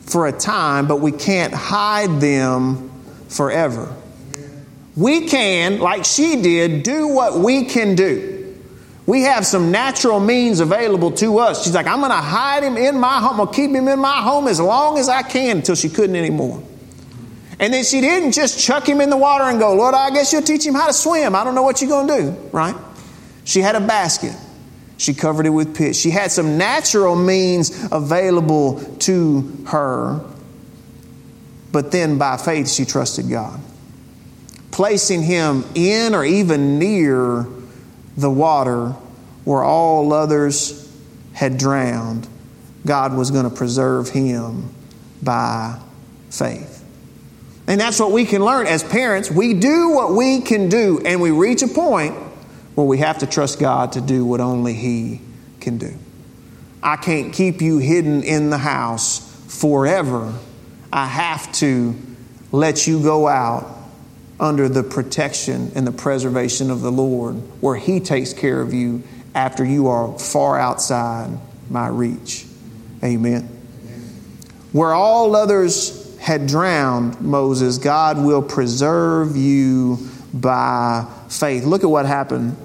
for 0.00 0.26
a 0.26 0.32
time, 0.32 0.86
but 0.86 1.00
we 1.00 1.12
can't 1.12 1.52
hide 1.52 2.20
them 2.20 2.90
forever. 3.28 3.94
We 4.96 5.28
can, 5.28 5.78
like 5.78 6.04
she 6.04 6.40
did, 6.40 6.82
do 6.82 7.08
what 7.08 7.38
we 7.38 7.64
can 7.64 7.94
do. 7.94 8.56
We 9.06 9.22
have 9.22 9.46
some 9.46 9.70
natural 9.70 10.20
means 10.20 10.60
available 10.60 11.12
to 11.12 11.38
us. 11.38 11.64
She's 11.64 11.74
like, 11.74 11.86
I'm 11.86 12.00
going 12.00 12.10
to 12.10 12.16
hide 12.16 12.62
him 12.62 12.76
in 12.76 12.98
my 12.98 13.20
home. 13.20 13.32
I'm 13.32 13.46
going 13.46 13.48
to 13.48 13.54
keep 13.54 13.70
him 13.70 13.88
in 13.88 13.98
my 13.98 14.20
home 14.22 14.48
as 14.48 14.60
long 14.60 14.98
as 14.98 15.08
I 15.08 15.22
can 15.22 15.58
until 15.58 15.74
she 15.74 15.88
couldn't 15.88 16.16
anymore. 16.16 16.62
And 17.60 17.74
then 17.74 17.84
she 17.84 18.00
didn't 18.00 18.32
just 18.32 18.58
chuck 18.60 18.88
him 18.88 19.00
in 19.00 19.10
the 19.10 19.16
water 19.16 19.44
and 19.44 19.58
go, 19.58 19.74
Lord, 19.74 19.94
I 19.94 20.10
guess 20.10 20.32
you'll 20.32 20.42
teach 20.42 20.64
him 20.64 20.74
how 20.74 20.86
to 20.86 20.92
swim. 20.92 21.34
I 21.34 21.42
don't 21.42 21.54
know 21.54 21.62
what 21.62 21.80
you're 21.80 21.90
going 21.90 22.06
to 22.08 22.22
do, 22.22 22.48
right? 22.52 22.76
She 23.44 23.60
had 23.60 23.74
a 23.74 23.80
basket. 23.80 24.36
She 24.96 25.14
covered 25.14 25.46
it 25.46 25.50
with 25.50 25.76
pitch. 25.76 25.96
She 25.96 26.10
had 26.10 26.30
some 26.30 26.58
natural 26.58 27.16
means 27.16 27.88
available 27.90 28.80
to 29.00 29.64
her. 29.68 30.20
But 31.72 31.92
then 31.92 32.18
by 32.18 32.36
faith, 32.36 32.68
she 32.68 32.84
trusted 32.84 33.28
God, 33.28 33.60
placing 34.70 35.22
him 35.22 35.64
in 35.74 36.14
or 36.14 36.24
even 36.24 36.78
near 36.78 37.46
the 38.16 38.30
water 38.30 38.90
where 39.44 39.62
all 39.62 40.12
others 40.12 40.84
had 41.32 41.58
drowned. 41.58 42.26
God 42.84 43.16
was 43.16 43.30
going 43.30 43.48
to 43.48 43.54
preserve 43.54 44.08
him 44.08 44.74
by 45.22 45.78
faith. 46.30 46.77
And 47.68 47.78
that's 47.78 48.00
what 48.00 48.12
we 48.12 48.24
can 48.24 48.42
learn 48.42 48.66
as 48.66 48.82
parents. 48.82 49.30
We 49.30 49.52
do 49.52 49.90
what 49.90 50.14
we 50.14 50.40
can 50.40 50.70
do, 50.70 51.02
and 51.04 51.20
we 51.20 51.30
reach 51.30 51.62
a 51.62 51.68
point 51.68 52.16
where 52.74 52.86
we 52.86 52.98
have 52.98 53.18
to 53.18 53.26
trust 53.26 53.60
God 53.60 53.92
to 53.92 54.00
do 54.00 54.24
what 54.24 54.40
only 54.40 54.72
He 54.72 55.20
can 55.60 55.76
do. 55.76 55.94
I 56.82 56.96
can't 56.96 57.30
keep 57.30 57.60
you 57.60 57.76
hidden 57.76 58.22
in 58.22 58.48
the 58.48 58.56
house 58.56 59.18
forever. 59.48 60.32
I 60.90 61.06
have 61.08 61.52
to 61.56 61.94
let 62.52 62.86
you 62.86 63.02
go 63.02 63.28
out 63.28 63.68
under 64.40 64.70
the 64.70 64.82
protection 64.82 65.70
and 65.74 65.86
the 65.86 65.92
preservation 65.92 66.70
of 66.70 66.80
the 66.80 66.90
Lord, 66.90 67.34
where 67.60 67.76
He 67.76 68.00
takes 68.00 68.32
care 68.32 68.62
of 68.62 68.72
you 68.72 69.02
after 69.34 69.62
you 69.62 69.88
are 69.88 70.18
far 70.18 70.58
outside 70.58 71.38
my 71.68 71.88
reach. 71.88 72.46
Amen. 73.04 73.42
Where 74.72 74.94
all 74.94 75.36
others 75.36 76.07
had 76.18 76.46
drowned 76.46 77.20
Moses, 77.20 77.78
God 77.78 78.18
will 78.22 78.42
preserve 78.42 79.36
you 79.36 79.98
by 80.32 81.06
faith. 81.28 81.64
Look 81.64 81.84
at 81.84 81.90
what 81.90 82.06
happened. 82.06 82.56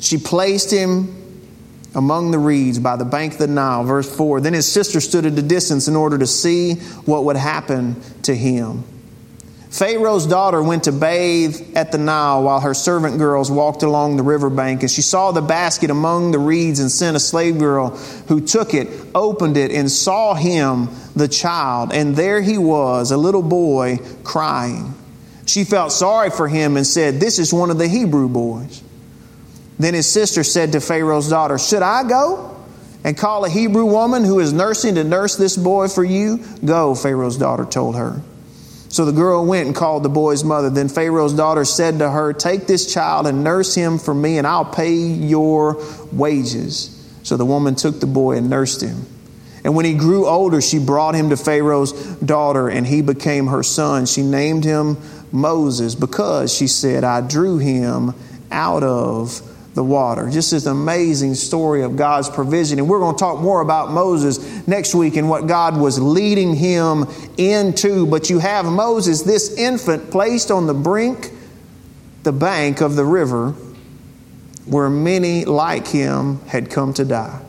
She 0.00 0.18
placed 0.18 0.70
him 0.70 1.16
among 1.94 2.30
the 2.30 2.38
reeds 2.38 2.78
by 2.78 2.96
the 2.96 3.04
bank 3.04 3.34
of 3.34 3.38
the 3.38 3.46
Nile. 3.46 3.84
Verse 3.84 4.14
4 4.14 4.40
Then 4.40 4.54
his 4.54 4.70
sister 4.70 5.00
stood 5.00 5.26
at 5.26 5.38
a 5.38 5.42
distance 5.42 5.88
in 5.88 5.96
order 5.96 6.18
to 6.18 6.26
see 6.26 6.74
what 7.04 7.24
would 7.24 7.36
happen 7.36 8.00
to 8.22 8.34
him. 8.34 8.84
Pharaoh's 9.70 10.26
daughter 10.26 10.60
went 10.60 10.84
to 10.84 10.92
bathe 10.92 11.76
at 11.76 11.92
the 11.92 11.98
Nile 11.98 12.42
while 12.42 12.58
her 12.58 12.74
servant 12.74 13.18
girls 13.18 13.52
walked 13.52 13.84
along 13.84 14.16
the 14.16 14.24
riverbank, 14.24 14.82
and 14.82 14.90
she 14.90 15.00
saw 15.00 15.30
the 15.30 15.40
basket 15.40 15.90
among 15.90 16.32
the 16.32 16.40
reeds 16.40 16.80
and 16.80 16.90
sent 16.90 17.16
a 17.16 17.20
slave 17.20 17.56
girl 17.56 17.90
who 18.26 18.40
took 18.40 18.74
it, 18.74 18.88
opened 19.14 19.56
it, 19.56 19.70
and 19.70 19.88
saw 19.88 20.34
him, 20.34 20.88
the 21.14 21.28
child, 21.28 21.92
and 21.92 22.16
there 22.16 22.42
he 22.42 22.58
was, 22.58 23.12
a 23.12 23.16
little 23.16 23.42
boy, 23.42 23.98
crying. 24.24 24.92
She 25.46 25.62
felt 25.62 25.92
sorry 25.92 26.30
for 26.30 26.48
him 26.48 26.76
and 26.76 26.86
said, 26.86 27.20
This 27.20 27.38
is 27.38 27.52
one 27.52 27.70
of 27.70 27.78
the 27.78 27.88
Hebrew 27.88 28.28
boys. 28.28 28.82
Then 29.78 29.94
his 29.94 30.10
sister 30.10 30.42
said 30.42 30.72
to 30.72 30.80
Pharaoh's 30.80 31.30
daughter, 31.30 31.58
Should 31.58 31.82
I 31.82 32.02
go 32.08 32.56
and 33.04 33.16
call 33.16 33.44
a 33.44 33.48
Hebrew 33.48 33.86
woman 33.86 34.24
who 34.24 34.40
is 34.40 34.52
nursing 34.52 34.96
to 34.96 35.04
nurse 35.04 35.36
this 35.36 35.56
boy 35.56 35.86
for 35.86 36.04
you? 36.04 36.44
Go, 36.64 36.96
Pharaoh's 36.96 37.36
daughter 37.36 37.64
told 37.64 37.94
her. 37.94 38.20
So 38.90 39.04
the 39.04 39.12
girl 39.12 39.46
went 39.46 39.66
and 39.66 39.74
called 39.74 40.02
the 40.02 40.08
boy's 40.08 40.42
mother. 40.42 40.68
Then 40.68 40.88
Pharaoh's 40.88 41.32
daughter 41.32 41.64
said 41.64 42.00
to 42.00 42.10
her, 42.10 42.32
Take 42.32 42.66
this 42.66 42.92
child 42.92 43.28
and 43.28 43.44
nurse 43.44 43.74
him 43.74 43.98
for 43.98 44.12
me, 44.12 44.36
and 44.36 44.46
I'll 44.46 44.64
pay 44.64 44.94
your 44.94 45.80
wages. 46.12 46.96
So 47.22 47.36
the 47.36 47.46
woman 47.46 47.76
took 47.76 48.00
the 48.00 48.06
boy 48.06 48.36
and 48.36 48.50
nursed 48.50 48.82
him. 48.82 49.06
And 49.62 49.76
when 49.76 49.84
he 49.84 49.94
grew 49.94 50.26
older, 50.26 50.60
she 50.60 50.78
brought 50.78 51.14
him 51.14 51.30
to 51.30 51.36
Pharaoh's 51.36 51.92
daughter, 52.16 52.68
and 52.68 52.84
he 52.84 53.00
became 53.00 53.46
her 53.46 53.62
son. 53.62 54.06
She 54.06 54.22
named 54.22 54.64
him 54.64 54.96
Moses 55.30 55.94
because, 55.94 56.52
she 56.52 56.66
said, 56.66 57.04
I 57.04 57.20
drew 57.20 57.58
him 57.58 58.14
out 58.50 58.82
of 58.82 59.40
the 59.74 59.84
water. 59.84 60.28
Just 60.30 60.50
this 60.50 60.66
amazing 60.66 61.34
story 61.34 61.82
of 61.82 61.96
God's 61.96 62.28
provision. 62.28 62.78
And 62.78 62.88
we're 62.88 62.98
going 62.98 63.14
to 63.14 63.18
talk 63.18 63.40
more 63.40 63.60
about 63.60 63.90
Moses 63.90 64.66
next 64.66 64.94
week 64.94 65.16
and 65.16 65.28
what 65.28 65.46
God 65.46 65.78
was 65.78 66.00
leading 66.00 66.54
him 66.54 67.06
into. 67.36 68.06
But 68.06 68.30
you 68.30 68.40
have 68.40 68.64
Moses, 68.64 69.22
this 69.22 69.56
infant, 69.56 70.10
placed 70.10 70.50
on 70.50 70.66
the 70.66 70.74
brink, 70.74 71.30
the 72.24 72.32
bank 72.32 72.80
of 72.80 72.96
the 72.96 73.04
river, 73.04 73.52
where 74.66 74.90
many 74.90 75.44
like 75.44 75.86
him 75.86 76.40
had 76.46 76.70
come 76.70 76.92
to 76.94 77.04
die. 77.04 77.40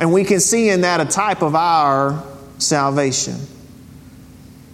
And 0.00 0.12
we 0.12 0.22
can 0.24 0.38
see 0.38 0.68
in 0.68 0.82
that 0.82 1.00
a 1.00 1.04
type 1.04 1.42
of 1.42 1.56
our 1.56 2.24
salvation. 2.58 3.36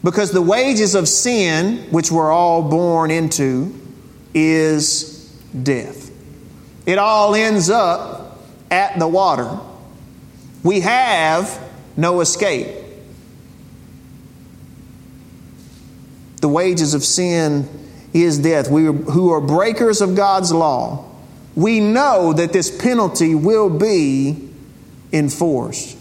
Because 0.02 0.30
the 0.32 0.42
wages 0.42 0.94
of 0.94 1.08
sin, 1.08 1.78
which 1.90 2.12
we're 2.12 2.30
all 2.30 2.62
born 2.68 3.10
into, 3.10 3.74
is 4.34 5.13
death. 5.62 6.10
It 6.86 6.98
all 6.98 7.34
ends 7.34 7.70
up 7.70 8.38
at 8.70 8.98
the 8.98 9.08
water. 9.08 9.58
We 10.62 10.80
have 10.80 11.60
no 11.96 12.20
escape. 12.20 12.68
The 16.40 16.48
wages 16.48 16.94
of 16.94 17.04
sin 17.04 17.68
is 18.12 18.38
death. 18.38 18.70
We 18.70 18.84
who 18.84 19.30
are 19.32 19.40
breakers 19.40 20.00
of 20.00 20.14
God's 20.14 20.52
law, 20.52 21.04
we 21.54 21.80
know 21.80 22.32
that 22.32 22.52
this 22.52 22.70
penalty 22.76 23.34
will 23.34 23.70
be 23.70 24.50
enforced. 25.12 25.96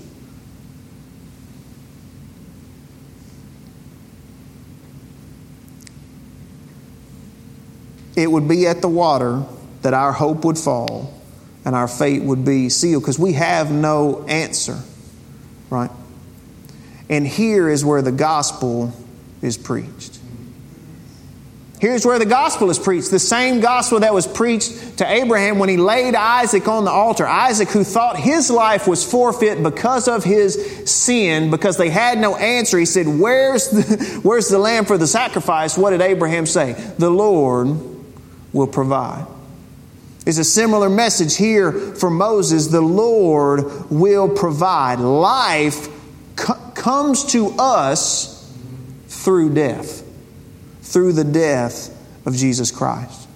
It 8.15 8.31
would 8.31 8.47
be 8.47 8.67
at 8.67 8.81
the 8.81 8.89
water 8.89 9.43
that 9.81 9.93
our 9.93 10.11
hope 10.11 10.45
would 10.45 10.57
fall 10.57 11.13
and 11.65 11.75
our 11.75 11.87
fate 11.87 12.21
would 12.21 12.43
be 12.43 12.69
sealed 12.69 13.03
because 13.03 13.19
we 13.19 13.33
have 13.33 13.71
no 13.71 14.25
answer, 14.27 14.79
right? 15.69 15.91
And 17.09 17.27
here 17.27 17.69
is 17.69 17.85
where 17.85 18.01
the 18.01 18.11
gospel 18.11 18.93
is 19.41 19.57
preached. 19.57 20.19
Here's 21.79 22.05
where 22.05 22.17
the 22.17 22.25
gospel 22.25 22.69
is 22.69 22.79
preached. 22.79 23.11
The 23.11 23.19
same 23.19 23.59
gospel 23.59 23.99
that 23.99 24.13
was 24.13 24.25
preached 24.25 24.99
to 24.99 25.05
Abraham 25.05 25.59
when 25.59 25.67
he 25.67 25.75
laid 25.75 26.15
Isaac 26.15 26.65
on 26.69 26.85
the 26.85 26.91
altar. 26.91 27.27
Isaac, 27.27 27.67
who 27.69 27.83
thought 27.83 28.15
his 28.15 28.49
life 28.49 28.87
was 28.87 29.03
forfeit 29.03 29.61
because 29.61 30.07
of 30.07 30.23
his 30.23 30.89
sin, 30.89 31.51
because 31.51 31.75
they 31.75 31.89
had 31.89 32.19
no 32.19 32.37
answer. 32.37 32.79
He 32.79 32.85
said, 32.85 33.05
Where's 33.05 33.69
the, 33.69 34.19
where's 34.23 34.47
the 34.47 34.59
lamb 34.59 34.85
for 34.85 34.97
the 34.97 35.07
sacrifice? 35.07 35.77
What 35.77 35.89
did 35.89 35.99
Abraham 35.99 36.45
say? 36.45 36.71
The 36.97 37.09
Lord 37.09 37.92
will 38.53 38.67
provide. 38.67 39.25
It's 40.25 40.37
a 40.37 40.43
similar 40.43 40.89
message 40.89 41.35
here 41.35 41.71
for 41.71 42.09
Moses. 42.09 42.67
The 42.67 42.81
Lord 42.81 43.89
will 43.89 44.29
provide. 44.29 44.99
Life 44.99 45.89
co- 46.37 46.53
comes 46.75 47.25
to 47.33 47.49
us 47.59 48.29
through 49.07 49.53
death, 49.53 50.03
through 50.81 51.13
the 51.13 51.25
death 51.25 51.89
of 52.25 52.35
Jesus 52.35 52.71
Christ. 52.71 53.27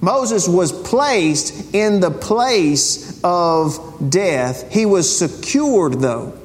Moses 0.00 0.46
was 0.46 0.70
placed 0.70 1.74
in 1.74 2.00
the 2.00 2.10
place 2.10 3.20
of 3.24 4.10
death. 4.10 4.70
He 4.70 4.84
was 4.84 5.18
secured, 5.18 5.94
though 5.94 6.38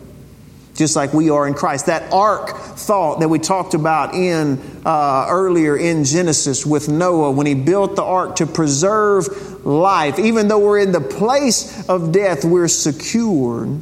just 0.75 0.95
like 0.95 1.13
we 1.13 1.29
are 1.29 1.47
in 1.47 1.53
Christ. 1.53 1.86
That 1.86 2.12
ark 2.12 2.57
thought 2.57 3.19
that 3.19 3.29
we 3.29 3.39
talked 3.39 3.73
about 3.73 4.15
in 4.15 4.59
uh, 4.86 5.27
earlier 5.29 5.77
in 5.77 6.03
Genesis 6.03 6.65
with 6.65 6.89
Noah 6.89 7.31
when 7.31 7.45
he 7.45 7.53
built 7.53 7.95
the 7.95 8.03
ark 8.03 8.38
to 8.38 8.47
preserve 8.47 9.65
life. 9.65 10.17
Even 10.19 10.47
though 10.47 10.59
we're 10.59 10.79
in 10.79 10.91
the 10.91 11.01
place 11.01 11.88
of 11.88 12.12
death, 12.12 12.43
we're 12.43 12.67
secured 12.67 13.81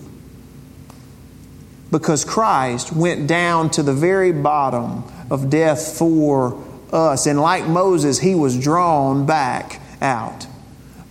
because 1.91 2.23
Christ 2.23 2.93
went 2.93 3.27
down 3.27 3.69
to 3.71 3.83
the 3.83 3.93
very 3.93 4.31
bottom 4.31 5.03
of 5.29 5.49
death 5.49 5.97
for 5.97 6.61
us. 6.91 7.25
And 7.25 7.39
like 7.39 7.67
Moses, 7.67 8.19
he 8.19 8.35
was 8.35 8.57
drawn 8.59 9.25
back 9.25 9.81
out. 10.01 10.47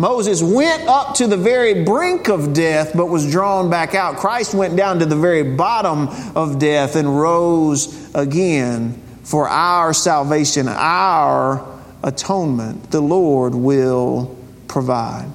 Moses 0.00 0.42
went 0.42 0.88
up 0.88 1.16
to 1.16 1.26
the 1.26 1.36
very 1.36 1.84
brink 1.84 2.30
of 2.30 2.54
death, 2.54 2.92
but 2.94 3.10
was 3.10 3.30
drawn 3.30 3.68
back 3.68 3.94
out. 3.94 4.16
Christ 4.16 4.54
went 4.54 4.74
down 4.74 4.98
to 5.00 5.04
the 5.04 5.14
very 5.14 5.42
bottom 5.42 6.08
of 6.34 6.58
death 6.58 6.96
and 6.96 7.20
rose 7.20 8.10
again 8.14 8.98
for 9.24 9.46
our 9.46 9.92
salvation, 9.92 10.68
our 10.68 11.82
atonement, 12.02 12.90
the 12.90 13.02
Lord 13.02 13.54
will 13.54 14.38
provide. 14.68 15.28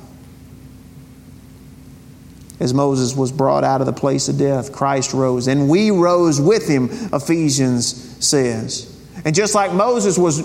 As 2.60 2.74
Moses 2.74 3.16
was 3.16 3.32
brought 3.32 3.64
out 3.64 3.82
of 3.82 3.86
the 3.86 3.94
place 3.94 4.30
of 4.30 4.40
death, 4.40 4.72
Christ 4.72 5.14
rose, 5.14 5.48
and 5.48 5.70
we 5.70 5.92
rose 5.92 6.42
with 6.42 6.68
him, 6.68 6.90
Ephesians 7.14 8.18
says. 8.26 9.00
And 9.24 9.36
just 9.36 9.54
like 9.54 9.74
Moses 9.74 10.18
was 10.18 10.42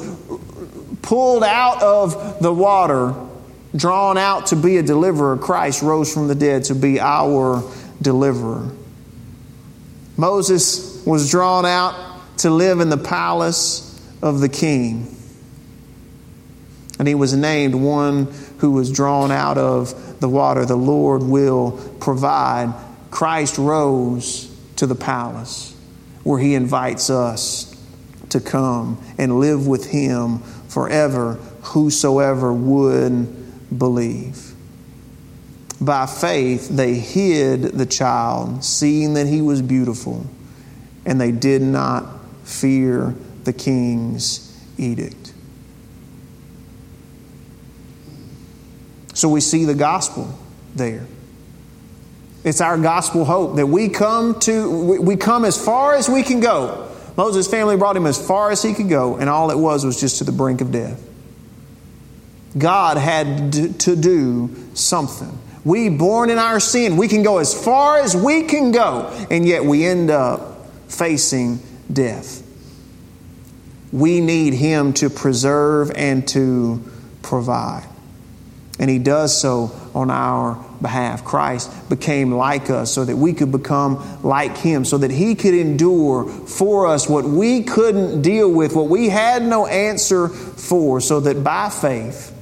pulled 1.01 1.43
out 1.43 1.83
of 1.83 2.43
the 2.43 2.53
water, 2.53 3.15
drawn 3.75 4.19
out 4.19 4.47
to 4.47 4.57
be 4.57 4.77
a 4.79 4.83
deliverer, 4.83 5.37
Christ 5.37 5.83
rose 5.83 6.13
from 6.13 6.29
the 6.29 6.35
dead 6.35 6.65
to 6.65 6.75
be 6.75 7.01
our 7.01 7.63
deliverer. 8.03 8.71
Moses 10.17 11.05
was 11.07 11.31
drawn 11.31 11.65
out 11.65 12.39
to 12.39 12.51
live 12.51 12.81
in 12.81 12.89
the 12.89 12.99
palace 12.99 13.87
of 14.23 14.41
the 14.41 14.49
king. 14.49 15.15
And 16.99 17.09
he 17.09 17.15
was 17.15 17.33
named 17.35 17.75
one 17.75 18.27
who 18.59 18.73
was 18.73 18.93
drawn 18.93 19.31
out 19.31 19.57
of 19.57 20.21
the 20.21 20.29
water. 20.29 20.67
The 20.67 20.77
Lord 20.77 21.23
will 21.23 21.73
provide. 22.01 22.75
Christ 23.11 23.57
rose 23.57 24.55
to 24.77 24.87
the 24.87 24.95
palace 24.95 25.75
where 26.23 26.39
he 26.39 26.55
invites 26.55 27.09
us 27.09 27.75
to 28.29 28.41
come 28.41 29.03
and 29.17 29.41
live 29.41 29.67
with 29.67 29.91
him 29.91 30.39
forever, 30.69 31.35
whosoever 31.63 32.53
would 32.53 33.40
believe. 33.77 34.53
By 35.81 36.07
faith, 36.07 36.69
they 36.69 36.95
hid 36.95 37.63
the 37.63 37.87
child, 37.87 38.65
seeing 38.65 39.15
that 39.15 39.27
he 39.27 39.41
was 39.41 39.63
beautiful, 39.63 40.27
and 41.07 41.21
they 41.21 41.33
did 41.33 41.63
not 41.63 42.07
fear 42.45 43.15
the 43.45 43.53
king's 43.53 44.47
edict. 44.77 45.33
So 49.15 49.29
we 49.29 49.41
see 49.41 49.65
the 49.65 49.75
gospel 49.75 50.33
there. 50.75 51.07
It's 52.45 52.61
our 52.61 52.79
gospel 52.79 53.25
hope 53.25 53.57
that 53.57 53.67
we 53.67 53.89
come 53.89 54.39
to 54.41 55.01
we 55.01 55.17
come 55.17 55.45
as 55.45 55.63
far 55.63 55.95
as 55.95 56.09
we 56.09 56.23
can 56.23 56.41
go. 56.41 56.91
Moses' 57.17 57.47
family 57.47 57.77
brought 57.77 57.97
him 57.97 58.07
as 58.07 58.25
far 58.25 58.51
as 58.51 58.63
he 58.63 58.73
could 58.73 58.89
go, 58.89 59.17
and 59.17 59.29
all 59.29 59.51
it 59.51 59.59
was 59.59 59.85
was 59.85 60.01
just 60.01 60.19
to 60.19 60.25
the 60.25 60.33
brink 60.33 60.61
of 60.61 60.73
death. 60.73 61.07
God 62.57 62.97
had 62.97 63.53
to 63.81 63.97
do 63.97 64.57
something. 64.75 65.39
We 65.65 65.89
born 65.89 66.31
in 66.31 66.39
our 66.39 66.59
sin, 66.59 66.97
we 66.97 67.07
can 67.09 67.23
go 67.23 67.39
as 67.39 67.53
far 67.53 67.99
as 67.99 68.17
we 68.17 68.45
can 68.45 68.73
go, 68.73 69.09
and 69.31 69.47
yet 69.47 69.65
we 69.65 69.85
end 69.85 70.11
up 70.11 70.67
facing 70.89 71.61
death. 71.93 72.43
We 73.93 74.21
need 74.21 74.55
Him 74.55 74.95
to 74.95 75.11
preserve 75.11 75.91
and 75.95 76.27
to 76.29 76.83
provide. 77.23 77.87
And 78.79 78.89
He 78.89 78.99
does 78.99 79.39
so 79.39 79.71
on 79.95 80.11
our 80.11 80.55
behalf. 80.81 81.25
Christ 81.25 81.91
became 81.91 82.33
like 82.33 82.71
us 82.71 82.93
so 82.93 83.05
that 83.05 83.17
we 83.17 83.35
could 83.35 83.53
become 83.53 84.23
like 84.23 84.57
Him, 84.57 84.87
so 84.87 84.97
that 84.99 85.11
He 85.11 85.35
could 85.35 85.55
endure 85.55 86.25
for 86.25 86.87
us 86.87 87.09
what 87.09 87.25
we 87.25 87.65
couldn't 87.65 88.23
deal 88.23 88.51
with, 88.51 88.75
what 88.75 88.89
we 88.89 89.11
had 89.11 89.43
no 89.43 89.67
answer 89.67 90.29
for, 90.29 91.01
so 91.01 91.21
that 91.21 91.45
by 91.45 91.69
faith, 91.69 92.35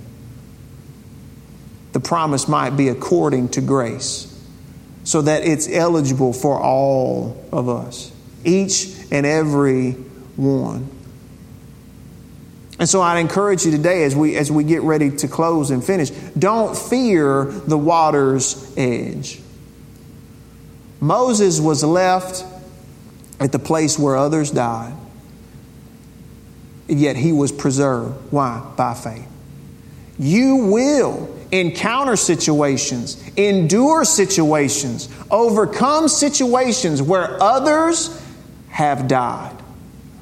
the 1.99 2.09
promise 2.09 2.47
might 2.47 2.77
be 2.77 2.91
according 2.91 3.49
to 3.49 3.61
grace, 3.61 4.33
so 5.03 5.21
that 5.23 5.43
it's 5.43 5.69
eligible 5.69 6.33
for 6.33 6.57
all 6.57 7.45
of 7.51 7.69
us, 7.69 8.13
each 8.45 8.95
and 9.11 9.27
every 9.27 9.95
one. 10.37 10.89
And 12.79 12.89
so 12.89 13.03
I'd 13.03 13.19
encourage 13.19 13.65
you 13.65 13.73
today 13.73 14.05
as 14.05 14.15
we, 14.15 14.37
as 14.37 14.49
we 14.49 14.63
get 14.63 14.83
ready 14.83 15.11
to 15.17 15.27
close 15.27 15.73
and 15.73 15.85
finish, 15.85 16.11
don't 16.39 16.79
fear 16.79 17.47
the 17.47 17.77
water's 17.77 18.73
edge. 18.77 19.41
Moses 21.01 21.59
was 21.59 21.83
left 21.83 22.45
at 23.41 23.51
the 23.51 23.59
place 23.59 23.99
where 23.99 24.17
others 24.17 24.53
died, 24.53 24.95
yet 26.87 27.17
he 27.17 27.33
was 27.33 27.51
preserved. 27.51 28.31
Why? 28.31 28.65
By 28.77 28.95
faith. 28.95 29.27
You 30.17 30.67
will 30.67 31.38
encounter 31.51 32.17
situations, 32.17 33.23
endure 33.37 34.05
situations, 34.05 35.09
overcome 35.31 36.09
situations 36.09 37.01
where 37.03 37.43
others 37.43 38.23
have 38.69 39.09
died, 39.09 39.57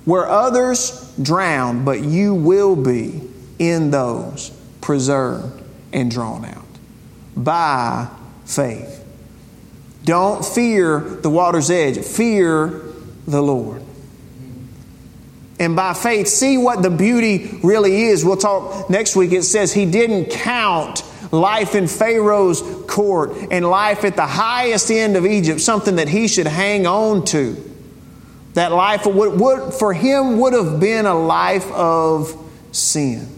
where 0.04 0.26
others 0.28 1.12
drowned, 1.20 1.84
but 1.84 2.00
you 2.00 2.34
will 2.34 2.76
be 2.76 3.20
in 3.58 3.90
those 3.90 4.50
preserved 4.80 5.62
and 5.92 6.10
drawn 6.10 6.44
out 6.44 6.64
by 7.36 8.08
faith. 8.44 9.04
Don't 10.04 10.44
fear 10.44 11.00
the 11.00 11.30
water's 11.30 11.70
edge, 11.70 11.98
fear 11.98 12.82
the 13.26 13.42
Lord. 13.42 13.82
And 15.58 15.74
by 15.74 15.94
faith, 15.94 16.28
see 16.28 16.58
what 16.58 16.82
the 16.82 16.90
beauty 16.90 17.58
really 17.62 18.04
is. 18.04 18.24
We'll 18.24 18.36
talk 18.36 18.90
next 18.90 19.16
week. 19.16 19.32
It 19.32 19.42
says 19.42 19.72
he 19.72 19.86
didn't 19.86 20.26
count 20.30 21.02
life 21.32 21.74
in 21.74 21.88
Pharaoh's 21.88 22.62
court 22.86 23.32
and 23.50 23.68
life 23.68 24.04
at 24.04 24.16
the 24.16 24.26
highest 24.26 24.90
end 24.90 25.16
of 25.16 25.26
Egypt 25.26 25.60
something 25.60 25.96
that 25.96 26.08
he 26.08 26.28
should 26.28 26.46
hang 26.46 26.86
on 26.86 27.24
to. 27.26 27.62
That 28.54 28.72
life 28.72 29.04
would, 29.06 29.38
would, 29.38 29.74
for 29.74 29.92
him 29.92 30.38
would 30.40 30.54
have 30.54 30.80
been 30.80 31.04
a 31.04 31.14
life 31.14 31.70
of 31.72 32.34
sin. 32.72 33.28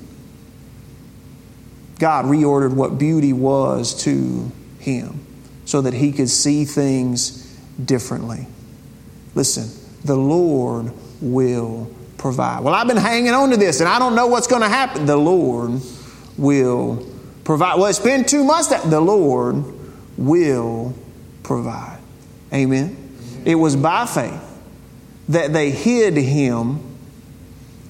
God 1.99 2.27
reordered 2.27 2.75
what 2.75 2.99
beauty 2.99 3.33
was 3.33 4.03
to 4.05 4.53
him 4.79 5.25
so 5.65 5.81
that 5.83 5.93
he 5.93 6.13
could 6.13 6.29
see 6.29 6.65
things 6.65 7.45
differently. 7.85 8.47
Listen, 9.35 9.69
the 10.05 10.17
Lord 10.17 10.93
will 11.21 11.91
provide. 12.17 12.63
Well, 12.63 12.75
I've 12.75 12.87
been 12.87 12.97
hanging 12.97 13.33
on 13.33 13.51
to 13.51 13.57
this 13.57 13.81
and 13.81 13.89
I 13.89 13.99
don't 13.99 14.15
know 14.15 14.29
what's 14.29 14.47
going 14.47 14.63
to 14.63 14.69
happen. 14.69 15.07
The 15.07 15.17
Lord 15.17 15.81
will 16.37 17.05
provide. 17.49 17.79
Well, 17.79 17.87
it's 17.87 17.99
been 17.99 18.27
two 18.27 18.45
months 18.45 18.69
that 18.69 18.91
the 18.91 19.01
Lord 19.01 19.65
will 20.19 20.95
provide. 21.43 21.99
Amen. 22.53 22.95
It 23.47 23.55
was 23.55 23.75
by 23.75 24.05
faith 24.05 24.61
that 25.31 25.55
they 25.55 25.71
hid 25.71 26.19
him, 26.19 26.79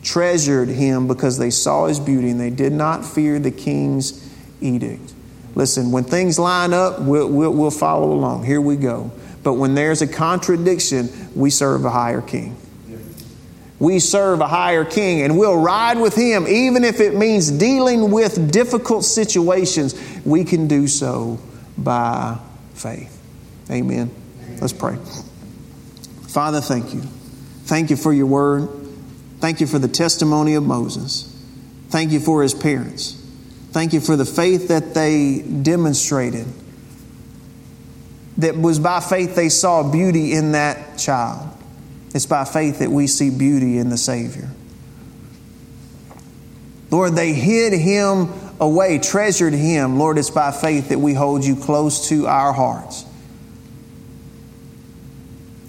treasured 0.04 0.68
him 0.68 1.08
because 1.08 1.38
they 1.38 1.50
saw 1.50 1.86
his 1.86 1.98
beauty 1.98 2.30
and 2.30 2.38
they 2.38 2.50
did 2.50 2.72
not 2.72 3.04
fear 3.04 3.40
the 3.40 3.50
king's 3.50 4.32
edict. 4.60 5.12
Listen, 5.56 5.90
when 5.90 6.04
things 6.04 6.38
line 6.38 6.72
up, 6.72 7.00
we'll, 7.00 7.28
we'll, 7.28 7.52
we'll 7.52 7.72
follow 7.72 8.12
along. 8.12 8.44
Here 8.44 8.60
we 8.60 8.76
go. 8.76 9.10
But 9.42 9.54
when 9.54 9.74
there's 9.74 10.02
a 10.02 10.06
contradiction, 10.06 11.08
we 11.34 11.50
serve 11.50 11.84
a 11.84 11.90
higher 11.90 12.22
king. 12.22 12.56
We 13.78 14.00
serve 14.00 14.40
a 14.40 14.48
higher 14.48 14.84
king 14.84 15.22
and 15.22 15.38
we'll 15.38 15.56
ride 15.56 15.98
with 15.98 16.16
him, 16.16 16.46
even 16.48 16.84
if 16.84 17.00
it 17.00 17.14
means 17.14 17.50
dealing 17.50 18.10
with 18.10 18.50
difficult 18.50 19.04
situations. 19.04 19.94
We 20.24 20.44
can 20.44 20.66
do 20.66 20.88
so 20.88 21.38
by 21.76 22.38
faith. 22.74 23.14
Amen. 23.70 24.10
Let's 24.60 24.72
pray. 24.72 24.96
Father, 26.26 26.60
thank 26.60 26.92
you. 26.92 27.00
Thank 27.64 27.90
you 27.90 27.96
for 27.96 28.12
your 28.12 28.26
word. 28.26 28.68
Thank 29.40 29.60
you 29.60 29.66
for 29.66 29.78
the 29.78 29.88
testimony 29.88 30.54
of 30.54 30.64
Moses. 30.64 31.34
Thank 31.88 32.10
you 32.10 32.20
for 32.20 32.42
his 32.42 32.54
parents. 32.54 33.12
Thank 33.70 33.92
you 33.92 34.00
for 34.00 34.16
the 34.16 34.24
faith 34.24 34.68
that 34.68 34.94
they 34.94 35.40
demonstrated. 35.40 36.46
That 38.38 38.56
was 38.56 38.78
by 38.78 39.00
faith 39.00 39.36
they 39.36 39.48
saw 39.48 39.88
beauty 39.90 40.32
in 40.32 40.52
that 40.52 40.98
child. 40.98 41.57
It's 42.18 42.26
by 42.26 42.44
faith 42.44 42.80
that 42.80 42.90
we 42.90 43.06
see 43.06 43.30
beauty 43.30 43.78
in 43.78 43.90
the 43.90 43.96
Savior. 43.96 44.50
Lord, 46.90 47.14
they 47.14 47.32
hid 47.32 47.72
him 47.72 48.32
away, 48.58 48.98
treasured 48.98 49.52
him. 49.52 50.00
Lord, 50.00 50.18
it's 50.18 50.28
by 50.28 50.50
faith 50.50 50.88
that 50.88 50.98
we 50.98 51.14
hold 51.14 51.44
you 51.44 51.54
close 51.54 52.08
to 52.08 52.26
our 52.26 52.52
hearts. 52.52 53.04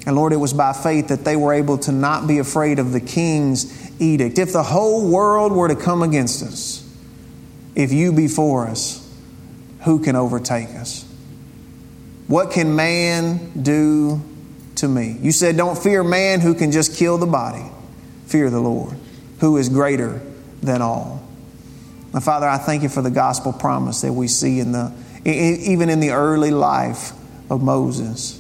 And 0.08 0.16
Lord, 0.16 0.34
it 0.34 0.38
was 0.38 0.52
by 0.52 0.74
faith 0.74 1.10
that 1.10 1.24
they 1.24 1.36
were 1.36 1.54
able 1.54 1.78
to 1.78 1.92
not 1.92 2.28
be 2.28 2.40
afraid 2.40 2.80
of 2.80 2.94
the 2.94 3.00
king's 3.00 4.02
edict. 4.02 4.40
If 4.40 4.52
the 4.52 4.64
whole 4.64 5.08
world 5.08 5.52
were 5.52 5.68
to 5.68 5.76
come 5.76 6.02
against 6.02 6.42
us, 6.42 6.84
if 7.76 7.94
you 7.94 8.12
be 8.12 8.28
for 8.28 8.66
us, 8.66 9.08
who 9.82 10.00
can 10.00 10.16
overtake 10.16 10.70
us? 10.70 11.06
What 12.26 12.50
can 12.50 12.76
man 12.76 13.62
do 13.62 14.24
to 14.80 14.88
me? 14.88 15.18
You 15.22 15.32
said, 15.32 15.58
Don't 15.58 15.78
fear 15.78 16.04
man 16.04 16.40
who 16.40 16.54
can 16.54 16.72
just 16.72 16.96
kill 16.96 17.18
the 17.18 17.26
body. 17.26 17.66
Fear 18.28 18.50
the 18.50 18.60
Lord, 18.60 18.96
who 19.40 19.58
is 19.58 19.70
greater 19.70 20.22
than 20.62 20.82
all. 20.82 21.24
My 22.14 22.20
Father, 22.20 22.48
I 22.48 22.58
thank 22.58 22.84
you 22.84 22.90
for 22.90 23.02
the 23.02 23.12
gospel 23.12 23.54
promise 23.54 24.02
that 24.02 24.14
we 24.14 24.28
see 24.28 24.60
in 24.60 24.72
the, 24.72 24.94
even 25.26 25.90
in 25.90 26.00
the 26.00 26.12
early 26.12 26.52
life 26.52 27.12
of 27.50 27.62
Moses 27.62 28.40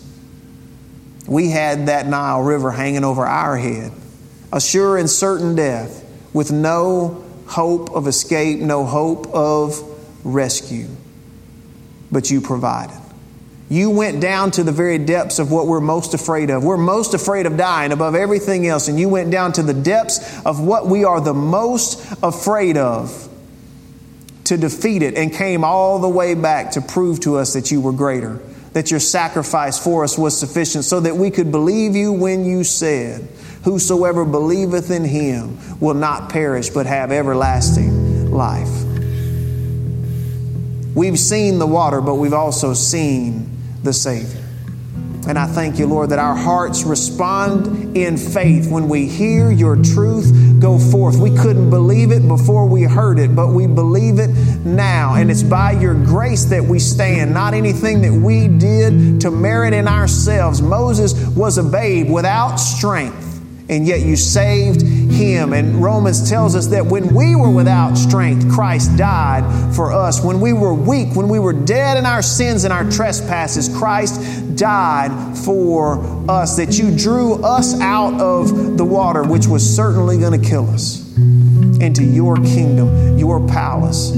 we 1.29 1.51
had 1.51 1.85
that 1.85 2.07
Nile 2.07 2.41
River 2.41 2.71
hanging 2.71 3.03
over 3.03 3.23
our 3.23 3.55
head, 3.55 3.91
a 4.51 4.59
sure 4.59 4.97
and 4.97 5.07
certain 5.07 5.55
death 5.55 6.03
with 6.33 6.51
no 6.51 7.23
hope 7.45 7.91
of 7.91 8.07
escape, 8.07 8.59
no 8.59 8.83
hope 8.83 9.27
of 9.27 9.79
rescue. 10.23 10.87
But 12.11 12.31
you 12.31 12.41
provided. 12.41 12.97
You 13.69 13.91
went 13.91 14.19
down 14.19 14.49
to 14.51 14.63
the 14.63 14.71
very 14.71 14.97
depths 14.97 15.37
of 15.37 15.51
what 15.51 15.67
we're 15.67 15.79
most 15.79 16.15
afraid 16.15 16.49
of. 16.49 16.63
We're 16.63 16.77
most 16.77 17.13
afraid 17.13 17.45
of 17.45 17.55
dying 17.55 17.91
above 17.91 18.15
everything 18.15 18.67
else, 18.67 18.87
and 18.87 18.99
you 18.99 19.07
went 19.09 19.29
down 19.29 19.53
to 19.53 19.63
the 19.63 19.75
depths 19.75 20.43
of 20.43 20.59
what 20.59 20.87
we 20.87 21.03
are 21.03 21.21
the 21.21 21.35
most 21.35 22.17
afraid 22.23 22.77
of 22.77 23.29
to 24.45 24.57
defeat 24.57 25.03
it 25.03 25.15
and 25.15 25.31
came 25.31 25.63
all 25.63 25.99
the 25.99 26.09
way 26.09 26.33
back 26.33 26.71
to 26.71 26.81
prove 26.81 27.19
to 27.19 27.37
us 27.37 27.53
that 27.53 27.69
you 27.69 27.79
were 27.79 27.91
greater, 27.91 28.39
that 28.73 28.89
your 28.89 28.99
sacrifice 28.99 29.77
for 29.77 30.03
us 30.03 30.17
was 30.17 30.35
sufficient, 30.35 30.83
so 30.83 30.99
that 30.99 31.15
we 31.15 31.29
could 31.29 31.51
believe 31.51 31.95
you 31.95 32.11
when 32.11 32.45
you 32.45 32.63
said, 32.63 33.27
Whosoever 33.65 34.25
believeth 34.25 34.89
in 34.89 35.03
him 35.03 35.59
will 35.79 35.93
not 35.93 36.29
perish 36.29 36.69
but 36.69 36.87
have 36.87 37.11
everlasting 37.11 38.31
life. 38.31 38.83
We've 40.95 41.19
seen 41.19 41.59
the 41.59 41.67
water, 41.67 42.01
but 42.01 42.15
we've 42.15 42.33
also 42.33 42.73
seen 42.73 43.58
the 43.83 43.93
Savior. 43.93 44.45
And 45.27 45.37
I 45.37 45.45
thank 45.45 45.77
you, 45.77 45.85
Lord, 45.85 46.09
that 46.09 46.19
our 46.19 46.35
hearts 46.35 46.83
respond 46.83 47.95
in 47.95 48.17
faith 48.17 48.71
when 48.71 48.89
we 48.89 49.05
hear 49.05 49.51
your 49.51 49.75
truth 49.75 50.59
go 50.59 50.79
forth. 50.79 51.19
We 51.19 51.35
couldn't 51.35 51.69
believe 51.69 52.11
it 52.11 52.27
before 52.27 52.65
we 52.65 52.83
heard 52.83 53.19
it, 53.19 53.35
but 53.35 53.49
we 53.49 53.67
believe 53.67 54.17
it 54.17 54.29
now. 54.65 55.15
And 55.15 55.29
it's 55.29 55.43
by 55.43 55.73
your 55.73 55.93
grace 55.93 56.45
that 56.45 56.63
we 56.63 56.79
stand, 56.79 57.33
not 57.33 57.53
anything 57.53 58.01
that 58.01 58.13
we 58.13 58.47
did 58.47 59.21
to 59.21 59.29
merit 59.29 59.73
in 59.73 59.87
ourselves. 59.87 60.61
Moses 60.61 61.13
was 61.35 61.57
a 61.57 61.63
babe 61.63 62.09
without 62.09 62.55
strength 62.55 63.28
and 63.69 63.85
yet 63.85 64.01
you 64.01 64.15
saved 64.15 64.81
him. 64.81 65.53
And 65.53 65.81
Romans 65.81 66.27
tells 66.27 66.55
us 66.55 66.67
that 66.67 66.85
when 66.85 67.13
we 67.13 67.35
were 67.35 67.51
without 67.51 67.95
strength, 67.95 68.51
Christ 68.51 68.97
died 68.97 69.43
for 69.75 69.93
us. 69.93 70.23
When 70.23 70.41
we 70.41 70.53
were 70.53 70.73
weak, 70.73 71.15
when 71.15 71.29
we 71.29 71.37
were 71.39 71.53
dead 71.53 71.97
in 71.97 72.05
our 72.05 72.23
sins 72.23 72.63
and 72.63 72.73
our 72.73 72.89
trespasses, 72.89 73.69
Christ 73.77 74.55
died 74.55 75.11
for 75.37 75.99
us. 76.29 76.57
That 76.57 76.79
you 76.79 76.95
drew 76.95 77.35
us 77.43 77.79
out 77.79 78.19
of 78.19 78.77
the 78.77 78.85
water, 78.85 79.23
which 79.23 79.45
was 79.45 79.63
certainly 79.63 80.17
going 80.17 80.41
to 80.41 80.49
kill 80.49 80.67
us, 80.71 81.05
into 81.17 82.03
your 82.03 82.37
kingdom, 82.37 83.19
your 83.19 83.47
palace. 83.47 84.11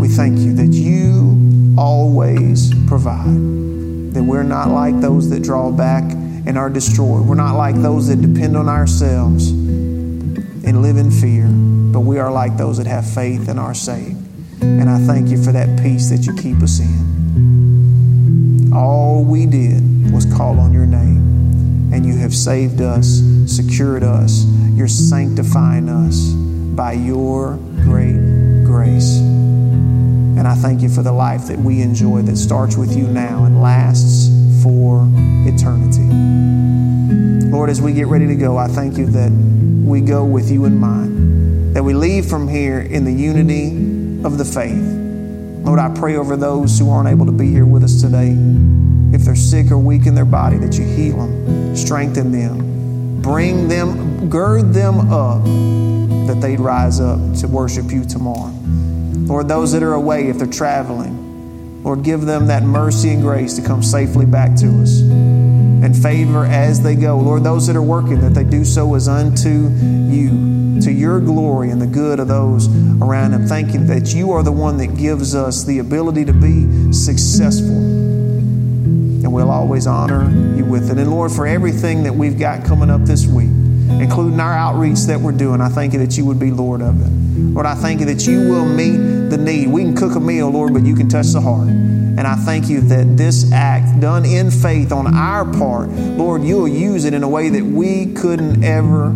We 0.00 0.08
thank 0.08 0.38
you 0.38 0.54
that 0.54 0.72
you 0.72 1.74
always 1.78 2.72
provide, 2.86 4.14
that 4.14 4.22
we're 4.22 4.42
not 4.42 4.70
like 4.70 4.98
those 5.00 5.28
that 5.30 5.42
draw 5.42 5.70
back 5.70 6.04
and 6.46 6.56
are 6.56 6.70
destroyed. 6.70 7.26
We're 7.26 7.34
not 7.34 7.56
like 7.56 7.74
those 7.74 8.08
that 8.08 8.22
depend 8.22 8.56
on 8.56 8.68
ourselves 8.68 9.50
and 9.50 10.80
live 10.80 10.96
in 10.96 11.10
fear, 11.10 11.46
but 11.92 12.00
we 12.00 12.18
are 12.18 12.30
like 12.30 12.56
those 12.56 12.78
that 12.78 12.86
have 12.86 13.08
faith 13.08 13.48
and 13.48 13.58
are 13.58 13.74
saved. 13.74 14.16
And 14.62 14.88
I 14.88 14.98
thank 15.00 15.28
you 15.28 15.42
for 15.42 15.52
that 15.52 15.80
peace 15.82 16.08
that 16.10 16.24
you 16.24 16.34
keep 16.36 16.62
us 16.62 16.80
in. 16.80 18.72
All 18.72 19.24
we 19.24 19.46
did 19.46 20.12
was 20.12 20.24
call 20.36 20.58
on 20.60 20.72
your 20.72 20.86
name, 20.86 21.92
and 21.92 22.06
you 22.06 22.16
have 22.18 22.34
saved 22.34 22.80
us, 22.80 23.22
secured 23.46 24.02
us, 24.02 24.44
you're 24.72 24.88
sanctifying 24.88 25.88
us 25.88 26.32
by 26.76 26.92
your 26.92 27.56
great 27.82 28.64
grace. 28.64 29.18
And 29.18 30.46
I 30.46 30.54
thank 30.54 30.82
you 30.82 30.88
for 30.88 31.02
the 31.02 31.12
life 31.12 31.46
that 31.48 31.58
we 31.58 31.82
enjoy 31.82 32.22
that 32.22 32.36
starts 32.36 32.76
with 32.76 32.96
you 32.96 33.08
now 33.08 33.44
and 33.44 33.60
lasts 33.62 34.30
for 34.62 35.08
eternity. 35.46 36.06
Lord, 37.50 37.70
as 37.70 37.80
we 37.80 37.92
get 37.92 38.08
ready 38.08 38.26
to 38.26 38.34
go, 38.34 38.56
I 38.56 38.66
thank 38.66 38.98
you 38.98 39.06
that 39.06 39.30
we 39.30 40.00
go 40.00 40.24
with 40.24 40.50
you 40.50 40.64
in 40.64 40.78
mind, 40.78 41.74
that 41.74 41.82
we 41.82 41.94
leave 41.94 42.26
from 42.26 42.48
here 42.48 42.80
in 42.80 43.04
the 43.04 43.12
unity 43.12 43.68
of 44.26 44.36
the 44.36 44.44
faith. 44.44 44.82
Lord, 45.64 45.78
I 45.78 45.92
pray 45.94 46.16
over 46.16 46.36
those 46.36 46.78
who 46.78 46.90
aren't 46.90 47.08
able 47.08 47.26
to 47.26 47.32
be 47.32 47.50
here 47.50 47.64
with 47.64 47.82
us 47.82 48.00
today. 48.00 48.36
If 49.12 49.22
they're 49.22 49.36
sick 49.36 49.70
or 49.70 49.78
weak 49.78 50.06
in 50.06 50.14
their 50.14 50.24
body, 50.24 50.58
that 50.58 50.76
you 50.78 50.84
heal 50.84 51.16
them, 51.16 51.76
strengthen 51.76 52.30
them, 52.32 53.22
bring 53.22 53.68
them, 53.68 54.28
gird 54.28 54.74
them 54.74 55.12
up, 55.12 55.44
that 56.26 56.40
they'd 56.40 56.60
rise 56.60 57.00
up 57.00 57.18
to 57.38 57.48
worship 57.48 57.90
you 57.90 58.04
tomorrow. 58.04 58.52
Lord, 59.26 59.48
those 59.48 59.72
that 59.72 59.82
are 59.82 59.94
away, 59.94 60.28
if 60.28 60.38
they're 60.38 60.46
traveling, 60.46 61.82
Lord, 61.82 62.02
give 62.02 62.22
them 62.22 62.48
that 62.48 62.64
mercy 62.64 63.10
and 63.10 63.22
grace 63.22 63.54
to 63.54 63.62
come 63.62 63.82
safely 63.82 64.26
back 64.26 64.56
to 64.56 64.82
us 64.82 65.00
and 65.86 65.96
favor 65.96 66.44
as 66.44 66.82
they 66.82 66.96
go. 66.96 67.16
Lord, 67.16 67.44
those 67.44 67.68
that 67.68 67.76
are 67.76 67.82
working, 67.82 68.20
that 68.22 68.34
they 68.34 68.42
do 68.42 68.64
so 68.64 68.96
as 68.96 69.06
unto 69.06 69.68
you, 70.10 70.80
to 70.80 70.90
your 70.90 71.20
glory 71.20 71.70
and 71.70 71.80
the 71.80 71.86
good 71.86 72.18
of 72.18 72.26
those 72.26 72.66
around 73.00 73.30
them. 73.30 73.46
Thank 73.46 73.72
you 73.72 73.84
that 73.86 74.12
you 74.12 74.32
are 74.32 74.42
the 74.42 74.50
one 74.50 74.78
that 74.78 74.96
gives 74.96 75.36
us 75.36 75.62
the 75.62 75.78
ability 75.78 76.24
to 76.24 76.32
be 76.32 76.92
successful. 76.92 77.76
And 77.76 79.32
we'll 79.32 79.52
always 79.52 79.86
honor 79.86 80.28
you 80.56 80.64
with 80.64 80.90
it. 80.90 80.98
And 80.98 81.08
Lord, 81.08 81.30
for 81.30 81.46
everything 81.46 82.02
that 82.02 82.12
we've 82.12 82.36
got 82.36 82.64
coming 82.64 82.90
up 82.90 83.02
this 83.02 83.24
week, 83.24 83.46
including 83.46 84.40
our 84.40 84.54
outreach 84.54 85.02
that 85.02 85.20
we're 85.20 85.30
doing, 85.30 85.60
I 85.60 85.68
thank 85.68 85.92
you 85.92 86.00
that 86.00 86.18
you 86.18 86.24
would 86.24 86.40
be 86.40 86.50
Lord 86.50 86.82
of 86.82 87.00
it. 87.00 87.10
Lord, 87.38 87.64
I 87.64 87.76
thank 87.76 88.00
you 88.00 88.06
that 88.06 88.26
you 88.26 88.40
will 88.48 88.66
meet 88.66 89.30
the 89.30 89.38
need. 89.38 89.68
We 89.68 89.82
can 89.82 89.94
cook 89.94 90.16
a 90.16 90.20
meal, 90.20 90.50
Lord, 90.50 90.74
but 90.74 90.84
you 90.84 90.96
can 90.96 91.08
touch 91.08 91.28
the 91.28 91.40
heart. 91.40 91.68
And 92.18 92.26
I 92.26 92.34
thank 92.34 92.68
you 92.68 92.80
that 92.80 93.18
this 93.18 93.52
act 93.52 94.00
done 94.00 94.24
in 94.24 94.50
faith 94.50 94.90
on 94.90 95.14
our 95.14 95.44
part, 95.44 95.90
Lord, 95.90 96.42
you'll 96.42 96.66
use 96.66 97.04
it 97.04 97.12
in 97.12 97.22
a 97.22 97.28
way 97.28 97.50
that 97.50 97.62
we 97.62 98.14
couldn't 98.14 98.64
ever 98.64 99.12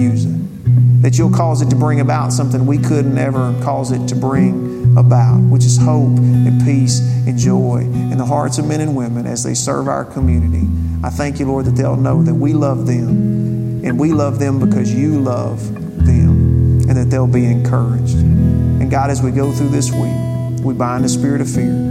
use 0.00 0.24
it. 0.24 1.02
That 1.02 1.18
you'll 1.18 1.32
cause 1.32 1.60
it 1.60 1.68
to 1.68 1.76
bring 1.76 2.00
about 2.00 2.32
something 2.32 2.66
we 2.66 2.78
couldn't 2.78 3.18
ever 3.18 3.54
cause 3.62 3.92
it 3.92 4.08
to 4.08 4.14
bring 4.14 4.96
about, 4.96 5.38
which 5.50 5.66
is 5.66 5.76
hope 5.76 6.16
and 6.18 6.64
peace 6.64 7.00
and 7.00 7.38
joy 7.38 7.80
in 7.80 8.16
the 8.16 8.24
hearts 8.24 8.56
of 8.56 8.66
men 8.66 8.80
and 8.80 8.96
women 8.96 9.26
as 9.26 9.44
they 9.44 9.54
serve 9.54 9.86
our 9.86 10.06
community. 10.06 10.66
I 11.04 11.10
thank 11.10 11.40
you, 11.40 11.46
Lord, 11.46 11.66
that 11.66 11.76
they'll 11.76 11.96
know 11.96 12.22
that 12.22 12.34
we 12.34 12.54
love 12.54 12.86
them 12.86 13.84
and 13.84 13.98
we 13.98 14.12
love 14.12 14.38
them 14.38 14.58
because 14.58 14.94
you 14.94 15.20
love 15.20 15.74
them 16.06 16.88
and 16.88 16.96
that 16.96 17.10
they'll 17.10 17.26
be 17.26 17.44
encouraged. 17.44 18.16
And 18.16 18.90
God, 18.90 19.10
as 19.10 19.22
we 19.22 19.30
go 19.30 19.52
through 19.52 19.68
this 19.68 19.92
week, 19.92 20.64
we 20.64 20.72
bind 20.72 21.04
the 21.04 21.08
spirit 21.08 21.42
of 21.42 21.50
fear 21.50 21.89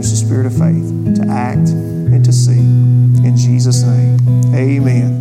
us 0.00 0.10
the 0.10 0.16
spirit 0.16 0.46
of 0.46 0.52
faith 0.52 1.16
to 1.16 1.30
act 1.30 1.68
and 1.68 2.24
to 2.24 2.32
see. 2.32 2.58
In 2.58 3.36
Jesus' 3.36 3.82
name, 3.82 4.18
amen. 4.54 5.19